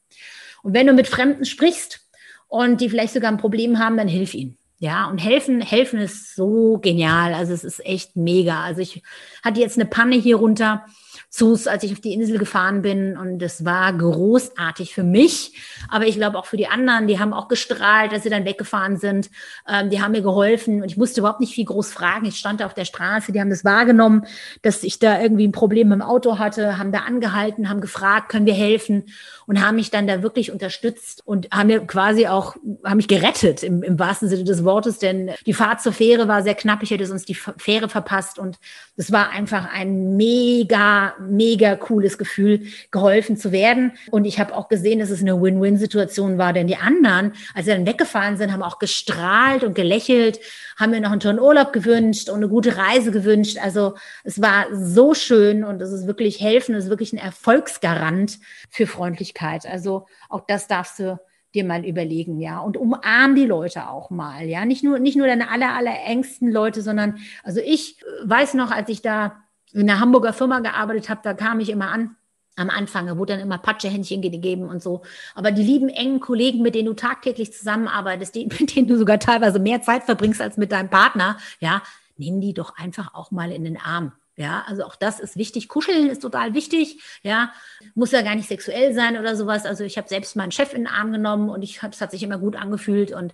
Und 0.61 0.73
wenn 0.73 0.87
du 0.87 0.93
mit 0.93 1.07
Fremden 1.07 1.45
sprichst, 1.45 2.04
und 2.47 2.81
die 2.81 2.89
vielleicht 2.89 3.13
sogar 3.13 3.31
ein 3.31 3.37
Problem 3.37 3.79
haben, 3.79 3.97
dann 3.97 4.07
hilf 4.07 4.33
ihnen. 4.33 4.57
Ja, 4.77 5.05
und 5.05 5.19
helfen, 5.19 5.61
helfen 5.61 5.99
ist 5.99 6.35
so 6.35 6.79
genial. 6.79 7.33
Also 7.33 7.53
es 7.53 7.63
ist 7.63 7.85
echt 7.85 8.15
mega. 8.17 8.61
Also 8.61 8.81
ich 8.81 9.03
hatte 9.43 9.61
jetzt 9.61 9.77
eine 9.77 9.85
Panne 9.85 10.15
hier 10.15 10.35
runter 10.35 10.85
Sus, 11.29 11.67
als 11.67 11.83
ich 11.83 11.91
auf 11.91 11.99
die 11.99 12.13
Insel 12.13 12.37
gefahren 12.37 12.81
bin. 12.81 13.17
Und 13.17 13.41
es 13.41 13.65
war 13.65 13.91
großartig 13.93 14.93
für 14.93 15.03
mich. 15.03 15.53
Aber 15.89 16.07
ich 16.07 16.15
glaube 16.15 16.37
auch 16.37 16.45
für 16.45 16.57
die 16.57 16.67
anderen, 16.67 17.07
die 17.07 17.19
haben 17.19 17.33
auch 17.33 17.47
gestrahlt, 17.47 18.13
als 18.13 18.23
sie 18.23 18.29
dann 18.29 18.45
weggefahren 18.45 18.97
sind. 18.97 19.29
Ähm, 19.67 19.89
die 19.89 20.01
haben 20.01 20.11
mir 20.11 20.21
geholfen 20.21 20.81
und 20.81 20.91
ich 20.91 20.97
musste 20.97 21.21
überhaupt 21.21 21.39
nicht 21.39 21.53
viel 21.53 21.65
groß 21.65 21.91
fragen. 21.91 22.25
Ich 22.25 22.37
stand 22.37 22.59
da 22.59 22.65
auf 22.65 22.73
der 22.73 22.85
Straße, 22.85 23.31
die 23.31 23.39
haben 23.39 23.49
das 23.49 23.65
wahrgenommen, 23.65 24.25
dass 24.61 24.83
ich 24.83 24.99
da 24.99 25.21
irgendwie 25.21 25.47
ein 25.47 25.51
Problem 25.51 25.89
mit 25.89 25.99
dem 25.99 26.01
Auto 26.01 26.37
hatte, 26.37 26.77
haben 26.77 26.91
da 26.91 26.99
angehalten, 26.99 27.69
haben 27.69 27.81
gefragt, 27.81 28.29
können 28.29 28.45
wir 28.45 28.53
helfen 28.53 29.05
und 29.45 29.65
haben 29.65 29.75
mich 29.75 29.91
dann 29.91 30.07
da 30.07 30.21
wirklich 30.21 30.51
unterstützt 30.51 31.21
und 31.25 31.49
haben 31.51 31.67
mir 31.67 31.85
quasi 31.85 32.27
auch, 32.27 32.55
haben 32.83 32.97
mich 32.97 33.07
gerettet 33.07 33.63
im, 33.63 33.83
im 33.83 33.99
wahrsten 33.99 34.27
Sinne 34.29 34.43
des 34.43 34.64
Wortes, 34.65 34.99
denn 34.99 35.31
die 35.45 35.53
Fahrt 35.53 35.81
zur 35.81 35.93
Fähre 35.93 36.27
war 36.27 36.43
sehr 36.43 36.55
knapp. 36.55 36.83
Ich 36.83 36.91
hätte 36.91 37.05
sonst 37.05 37.29
die 37.29 37.35
Fähre 37.35 37.89
verpasst 37.89 38.39
und 38.39 38.57
es 38.97 39.11
war 39.11 39.29
einfach 39.31 39.71
ein 39.73 40.15
mega, 40.17 41.13
mega 41.19 41.75
cooles 41.75 42.17
Gefühl, 42.17 42.61
geholfen 42.91 43.37
zu 43.37 43.51
werden. 43.51 43.93
Und 44.11 44.25
ich 44.25 44.39
habe 44.39 44.55
auch 44.55 44.67
gesehen, 44.69 44.99
dass 44.99 45.09
es 45.09 45.21
eine 45.21 45.41
Win-Win-Situation 45.41 46.37
war, 46.37 46.53
denn 46.53 46.67
die 46.67 46.77
anderen, 46.77 47.33
als 47.53 47.65
sie 47.65 47.71
dann 47.71 47.85
weggefahren 47.85 48.37
sind, 48.37 48.51
haben 48.51 48.63
auch 48.63 48.79
gestrahlt 48.79 49.63
und 49.63 49.75
gelächelt, 49.75 50.39
haben 50.77 50.91
mir 50.91 51.01
noch 51.01 51.11
einen 51.11 51.19
tollen 51.19 51.39
Urlaub 51.39 51.73
gewünscht 51.73 52.29
und 52.29 52.37
eine 52.37 52.49
gute 52.49 52.77
Reise 52.77 53.11
gewünscht. 53.11 53.57
Also 53.61 53.95
es 54.23 54.41
war 54.41 54.65
so 54.73 55.13
schön 55.13 55.63
und 55.63 55.81
es 55.81 55.91
ist 55.91 56.07
wirklich 56.07 56.41
helfen, 56.41 56.75
es 56.75 56.85
ist 56.85 56.89
wirklich 56.89 57.13
ein 57.13 57.17
Erfolgsgarant 57.17 58.39
für 58.69 58.87
Freundlichkeit. 58.87 59.65
Also 59.65 60.05
auch 60.29 60.45
das 60.47 60.67
darfst 60.67 60.99
du 60.99 61.19
dir 61.55 61.65
mal 61.65 61.85
überlegen, 61.85 62.39
ja. 62.39 62.59
Und 62.59 62.77
umarm 62.77 63.35
die 63.35 63.45
Leute 63.45 63.89
auch 63.89 64.09
mal, 64.09 64.45
ja. 64.45 64.65
Nicht 64.65 64.83
nur, 64.83 64.99
nicht 64.99 65.17
nur 65.17 65.27
deine 65.27 65.49
aller, 65.49 65.73
aller 65.73 66.03
engsten 66.05 66.51
Leute, 66.51 66.81
sondern, 66.81 67.17
also 67.43 67.59
ich 67.59 67.97
weiß 68.23 68.53
noch, 68.53 68.71
als 68.71 68.89
ich 68.89 69.01
da 69.01 69.37
in 69.73 69.89
einer 69.89 69.99
Hamburger 69.99 70.33
Firma 70.33 70.59
gearbeitet 70.59 71.09
habe, 71.09 71.21
da 71.23 71.33
kam 71.33 71.59
ich 71.59 71.69
immer 71.69 71.89
an 71.89 72.15
am 72.55 72.69
Anfang, 72.69 73.07
da 73.07 73.17
wurde 73.17 73.33
dann 73.33 73.41
immer 73.41 73.57
Patschehändchen 73.57 74.21
gegeben 74.21 74.69
und 74.69 74.81
so. 74.81 75.01
Aber 75.33 75.51
die 75.51 75.63
lieben 75.63 75.89
engen 75.89 76.19
Kollegen, 76.19 76.61
mit 76.61 76.75
denen 76.75 76.87
du 76.87 76.93
tagtäglich 76.93 77.53
zusammenarbeitest, 77.53 78.33
die, 78.35 78.45
mit 78.59 78.75
denen 78.75 78.87
du 78.87 78.97
sogar 78.97 79.19
teilweise 79.19 79.59
mehr 79.59 79.81
Zeit 79.81 80.03
verbringst 80.03 80.41
als 80.41 80.57
mit 80.57 80.71
deinem 80.71 80.89
Partner, 80.89 81.37
ja, 81.59 81.81
nimm 82.17 82.39
die 82.39 82.53
doch 82.53 82.77
einfach 82.77 83.13
auch 83.13 83.31
mal 83.31 83.51
in 83.51 83.65
den 83.65 83.77
Arm. 83.77 84.13
Ja, 84.37 84.65
also 84.67 84.83
auch 84.83 84.95
das 84.97 85.21
ist 85.21 85.37
wichtig. 85.37 85.69
Kuscheln 85.69 86.09
ist 86.09 86.21
total 86.21 86.53
wichtig. 86.53 87.01
Ja, 87.23 87.53
muss 87.93 88.11
ja 88.11 88.21
gar 88.21 88.35
nicht 88.35 88.49
sexuell 88.49 88.93
sein 88.93 89.17
oder 89.17 89.35
sowas. 89.35 89.65
Also 89.65 89.85
ich 89.85 89.97
habe 89.97 90.09
selbst 90.09 90.35
meinen 90.35 90.51
Chef 90.51 90.73
in 90.73 90.81
den 90.81 90.87
Arm 90.87 91.13
genommen 91.13 91.49
und 91.49 91.61
ich 91.61 91.81
es 91.81 92.01
hat 92.01 92.11
sich 92.11 92.21
immer 92.21 92.37
gut 92.37 92.57
angefühlt 92.57 93.13
und 93.13 93.33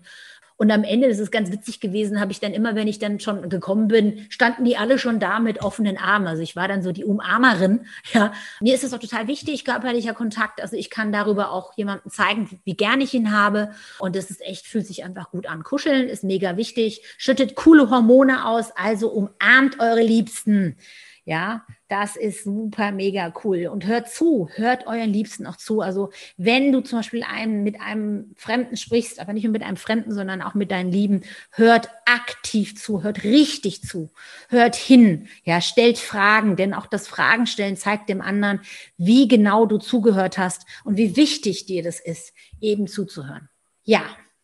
und 0.62 0.70
am 0.70 0.84
Ende, 0.84 1.10
das 1.10 1.18
ist 1.18 1.32
ganz 1.32 1.52
witzig 1.52 1.80
gewesen, 1.80 2.20
habe 2.20 2.32
ich 2.32 2.40
dann 2.40 2.54
immer, 2.54 2.76
wenn 2.76 2.88
ich 2.88 3.00
dann 3.00 3.20
schon 3.20 3.50
gekommen 3.50 3.88
bin, 3.88 4.28
standen 4.30 4.64
die 4.64 4.78
alle 4.78 5.00
schon 5.00 5.20
da 5.20 5.40
mit 5.40 5.64
offenen 5.64 5.98
Armen. 5.98 6.28
Also 6.28 6.44
ich 6.44 6.56
war 6.56 6.68
dann 6.68 6.84
so 6.84 6.92
die 6.92 7.04
Umarmerin. 7.04 7.88
Ja, 8.14 8.32
mir 8.60 8.76
ist 8.76 8.84
es 8.84 8.94
auch 8.94 9.00
total 9.00 9.28
wichtig, 9.28 9.66
körperlicher 9.66 10.14
Kontakt. 10.14 10.62
Also 10.62 10.76
ich 10.76 10.92
kann 10.92 11.12
darüber 11.12 11.52
auch 11.52 11.76
jemandem 11.78 12.12
zeigen, 12.12 12.60
wie 12.64 12.76
gern 12.76 13.02
ich 13.02 13.16
ihn 13.16 13.32
habe. 13.32 13.72
Und 13.98 14.16
das 14.16 14.30
ist 14.30 14.42
echt, 14.42 14.68
fühlt 14.68 14.86
sich 14.86 15.04
einfach 15.04 15.32
gut 15.32 15.48
an. 15.48 15.64
Kuscheln 15.64 16.08
ist 16.08 16.24
mega 16.24 16.58
wichtig, 16.58 17.02
schüttet 17.18 17.56
coole 17.56 17.90
Hormone 17.90 18.46
aus, 18.46 18.70
also 18.76 19.10
umarmt 19.10 19.80
eure 19.80 20.04
Liebsten. 20.04 20.78
Ja, 21.26 21.66
das 21.92 22.16
ist 22.16 22.46
super 22.46 22.94
mega 22.94 23.34
cool. 23.44 23.68
Und 23.68 23.86
hört 23.86 24.10
zu, 24.10 24.48
hört 24.56 24.88
euren 24.88 25.12
Liebsten 25.12 25.46
auch 25.46 25.58
zu. 25.58 25.82
Also 25.82 26.10
wenn 26.38 26.72
du 26.72 26.80
zum 26.80 27.00
Beispiel 27.00 27.24
einem, 27.24 27.64
mit 27.64 27.82
einem 27.82 28.34
Fremden 28.38 28.78
sprichst, 28.78 29.20
aber 29.20 29.34
nicht 29.34 29.44
nur 29.44 29.52
mit 29.52 29.62
einem 29.62 29.76
Fremden, 29.76 30.14
sondern 30.14 30.42
auch 30.42 30.54
mit 30.54 30.72
deinen 30.72 30.90
Lieben, 30.90 31.24
hört 31.52 31.90
aktiv 32.06 32.78
zu, 32.78 33.04
hört 33.04 33.26
richtig 33.26 33.82
zu, 33.82 34.10
hört 34.48 34.76
hin, 34.76 35.28
ja, 35.44 35.60
stellt 35.60 35.98
Fragen, 35.98 36.56
denn 36.56 36.74
auch 36.74 36.86
das 36.86 37.10
Fragen 37.10 37.46
stellen 37.46 37.76
zeigt 37.76 38.08
dem 38.08 38.22
anderen, 38.22 38.62
wie 38.96 39.28
genau 39.28 39.66
du 39.66 39.78
zugehört 39.78 40.38
hast 40.38 40.66
und 40.86 40.96
wie 40.96 41.18
wichtig 41.18 41.66
dir 41.66 41.84
das 41.84 42.00
ist, 42.00 42.34
eben 42.62 42.88
zuzuhören. 42.88 43.50
Ja, 43.84 44.04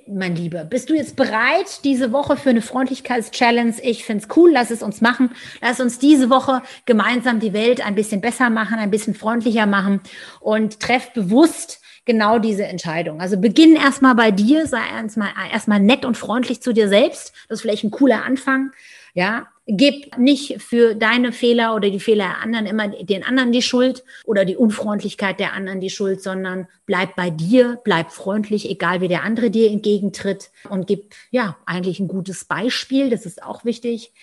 mein 0.09 0.35
Lieber, 0.35 0.63
bist 0.63 0.89
du 0.89 0.93
jetzt 0.93 1.15
bereit 1.15 1.83
diese 1.83 2.11
Woche 2.11 2.37
für 2.37 2.49
eine 2.49 2.61
Freundlichkeitschallenge? 2.61 3.75
Ich 3.81 4.05
finde 4.05 4.23
es 4.23 4.37
cool, 4.37 4.51
lass 4.51 4.71
es 4.71 4.81
uns 4.81 5.01
machen. 5.01 5.31
Lass 5.61 5.79
uns 5.79 5.99
diese 5.99 6.29
Woche 6.29 6.61
gemeinsam 6.85 7.39
die 7.39 7.53
Welt 7.53 7.85
ein 7.85 7.95
bisschen 7.95 8.21
besser 8.21 8.49
machen, 8.49 8.79
ein 8.79 8.91
bisschen 8.91 9.15
freundlicher 9.15 9.65
machen 9.65 10.01
und 10.39 10.79
treff 10.79 11.13
bewusst 11.13 11.81
genau 12.05 12.39
diese 12.39 12.65
Entscheidung. 12.65 13.21
Also 13.21 13.37
beginn 13.37 13.75
erstmal 13.75 14.15
bei 14.15 14.31
dir, 14.31 14.65
sei 14.65 14.79
erstmal 14.95 15.29
erstmal 15.51 15.79
nett 15.79 16.05
und 16.05 16.17
freundlich 16.17 16.61
zu 16.61 16.73
dir 16.73 16.89
selbst. 16.89 17.33
Das 17.49 17.57
ist 17.57 17.61
vielleicht 17.61 17.83
ein 17.83 17.91
cooler 17.91 18.23
Anfang. 18.23 18.71
Ja, 19.13 19.47
Gib 19.69 20.17
nicht 20.17 20.61
für 20.61 20.95
deine 20.95 21.33
Fehler 21.33 21.75
oder 21.75 21.89
die 21.89 21.99
Fehler 21.99 22.25
der 22.25 22.41
anderen 22.41 22.65
immer 22.65 22.87
den 22.87 23.23
anderen 23.23 23.51
die 23.51 23.61
Schuld 23.61 24.05
oder 24.23 24.45
die 24.45 24.55
Unfreundlichkeit 24.55 25.41
der 25.41 25.51
anderen 25.51 25.81
die 25.81 25.89
Schuld, 25.89 26.23
sondern 26.23 26.67
bleib 26.85 27.17
bei 27.17 27.29
dir, 27.29 27.77
bleib 27.83 28.11
freundlich, 28.11 28.69
egal 28.69 29.01
wie 29.01 29.09
der 29.09 29.23
andere 29.23 29.51
dir 29.51 29.69
entgegentritt 29.69 30.51
und 30.69 30.87
gib 30.87 31.13
ja 31.31 31.57
eigentlich 31.65 31.99
ein 31.99 32.07
gutes 32.07 32.45
Beispiel. 32.45 33.09
Das 33.09 33.25
ist 33.25 33.43
auch 33.43 33.65
wichtig. 33.65 34.13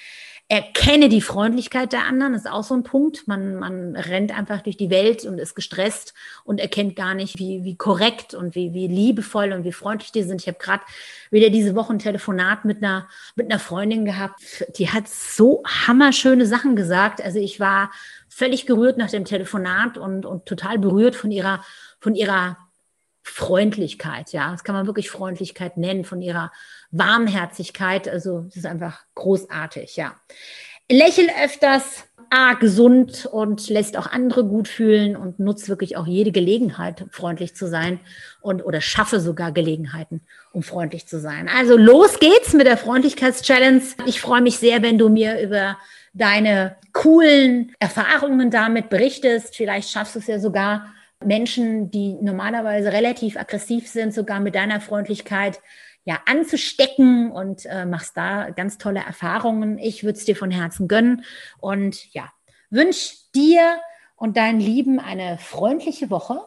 Erkenne 0.49 1.09
die 1.09 1.23
Freundlichkeit 1.23 1.93
der 1.93 2.05
anderen, 2.05 2.35
ist 2.35 2.49
auch 2.49 2.65
so 2.65 2.75
ein 2.75 2.83
Punkt. 2.83 3.27
Man, 3.27 3.57
man 3.57 3.97
rennt 3.97 4.37
einfach 4.37 4.61
durch 4.61 4.77
die 4.77 4.91
Welt 4.91 5.25
und 5.25 5.39
ist 5.39 5.55
gestresst 5.55 6.13
und 6.45 6.61
erkennt 6.61 6.97
gar 6.97 7.15
nicht, 7.15 7.39
wie, 7.39 7.65
wie 7.65 7.77
korrekt 7.77 8.35
und 8.35 8.55
wie, 8.55 8.75
wie 8.75 8.87
liebevoll 8.87 9.53
und 9.53 9.65
wie 9.65 9.73
freundlich 9.73 10.13
die 10.13 10.23
sind. 10.23 10.43
Ich 10.43 10.47
habe 10.47 10.59
gerade 10.59 10.85
wieder 11.31 11.49
diese 11.49 11.75
Woche 11.75 11.95
ein 11.95 11.99
Telefonat 11.99 12.67
mit 12.67 12.83
einer, 12.83 13.09
mit 13.37 13.51
einer 13.51 13.59
Freundin 13.59 14.05
gehabt. 14.05 14.41
Die 14.77 14.91
hat 14.91 15.09
so 15.09 15.63
hammerschöne 15.67 16.47
Sachen 16.47 16.77
gesagt. 16.77 17.23
Also 17.23 17.39
ich 17.39 17.59
war 17.59 17.91
völlig 18.29 18.67
gerührt 18.67 18.99
nach 18.99 19.11
dem 19.11 19.25
Telefonat 19.25 19.97
und, 19.97 20.27
und 20.27 20.45
total 20.45 20.79
berührt 20.79 21.17
von 21.17 21.31
ihrer, 21.31 21.65
von 22.01 22.15
ihrer 22.15 22.59
Freundlichkeit, 23.27 24.33
ja, 24.33 24.53
das 24.53 24.65
kann 24.65 24.75
man 24.75 24.87
wirklich 24.87 25.11
Freundlichkeit 25.11 25.79
nennen, 25.79 26.05
von 26.05 26.21
ihrer 26.21 26.53
Warmherzigkeit. 26.91 28.07
Also 28.07 28.45
es 28.49 28.57
ist 28.57 28.67
einfach 28.67 29.01
großartig, 29.15 29.97
ja. 29.97 30.15
Lächel 30.91 31.29
öfters, 31.43 32.05
A, 32.29 32.53
gesund 32.55 33.27
und 33.27 33.71
lässt 33.71 33.97
auch 33.97 34.07
andere 34.07 34.45
gut 34.45 34.69
fühlen 34.69 35.17
und 35.17 35.39
nutzt 35.39 35.69
wirklich 35.71 35.97
auch 35.97 36.07
jede 36.07 36.33
Gelegenheit, 36.33 37.07
freundlich 37.11 37.57
zu 37.57 37.67
sein 37.67 37.99
und 38.43 38.63
oder 38.63 38.83
schaffe 38.83 39.21
sogar 39.21 39.53
Gelegenheiten, 39.53 40.21
um 40.53 40.63
freundlich 40.63 41.07
zu 41.07 41.19
sein. 41.19 41.49
Also 41.49 41.79
los 41.79 42.19
geht's 42.19 42.53
mit 42.53 42.67
der 42.67 42.77
Freundlichkeitschallenge. 42.77 43.83
Ich 44.05 44.21
freue 44.21 44.43
mich 44.43 44.59
sehr, 44.59 44.83
wenn 44.83 44.99
du 44.99 45.09
mir 45.09 45.41
über 45.41 45.79
deine 46.13 46.77
coolen 46.93 47.73
Erfahrungen 47.79 48.51
damit 48.51 48.91
berichtest. 48.91 49.57
Vielleicht 49.57 49.91
schaffst 49.91 50.15
du 50.15 50.19
es 50.19 50.27
ja 50.27 50.39
sogar, 50.39 50.94
Menschen, 51.23 51.91
die 51.91 52.15
normalerweise 52.15 52.93
relativ 52.93 53.37
aggressiv 53.37 53.89
sind, 53.89 54.13
sogar 54.13 54.41
mit 54.41 54.55
deiner 54.55 54.81
Freundlichkeit 54.81 55.61
ja 56.05 56.21
anzustecken 56.27 57.31
und 57.31 57.67
äh, 57.67 57.87
machst 57.87 58.17
da 58.17 58.51
ganz 58.51 58.79
tolle 58.79 59.01
Erfahrungen. 59.01 59.79
Ich 59.79 60.05
würde 60.05 60.19
es 60.19 60.25
dir 60.25 60.37
von 60.37 60.51
Herzen 60.51 60.89
gönnen 60.89 61.25
und 61.61 62.13
ja, 62.13 62.31
wünsche 62.71 63.17
dir 63.35 63.79
und 64.17 64.37
deinen 64.37 64.61
Lieben 64.61 65.01
eine 65.01 65.39
freundliche 65.39 66.11
Woche 66.11 66.41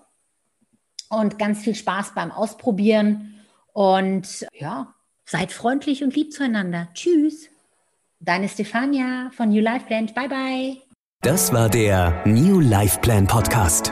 und 1.10 1.40
ganz 1.40 1.60
viel 1.60 1.76
Spaß 1.76 2.14
beim 2.14 2.32
Ausprobieren 2.32 3.36
und 3.74 4.48
ja, 4.54 4.94
seid 5.26 5.52
freundlich 5.52 6.04
und 6.04 6.16
lieb 6.16 6.34
zueinander. 6.34 6.90
Tschüss. 6.94 7.50
Deine 8.20 8.50
Stefania 8.50 9.30
von 9.36 9.50
New 9.50 9.62
Life 9.62 9.86
Plan. 9.86 10.08
Bye 10.08 10.30
bye. 10.30 10.78
Das 11.22 11.52
war 11.54 11.70
der 11.70 12.24
New 12.26 12.60
Life 12.60 13.00
Plan 13.00 13.28
Podcast. 13.28 13.92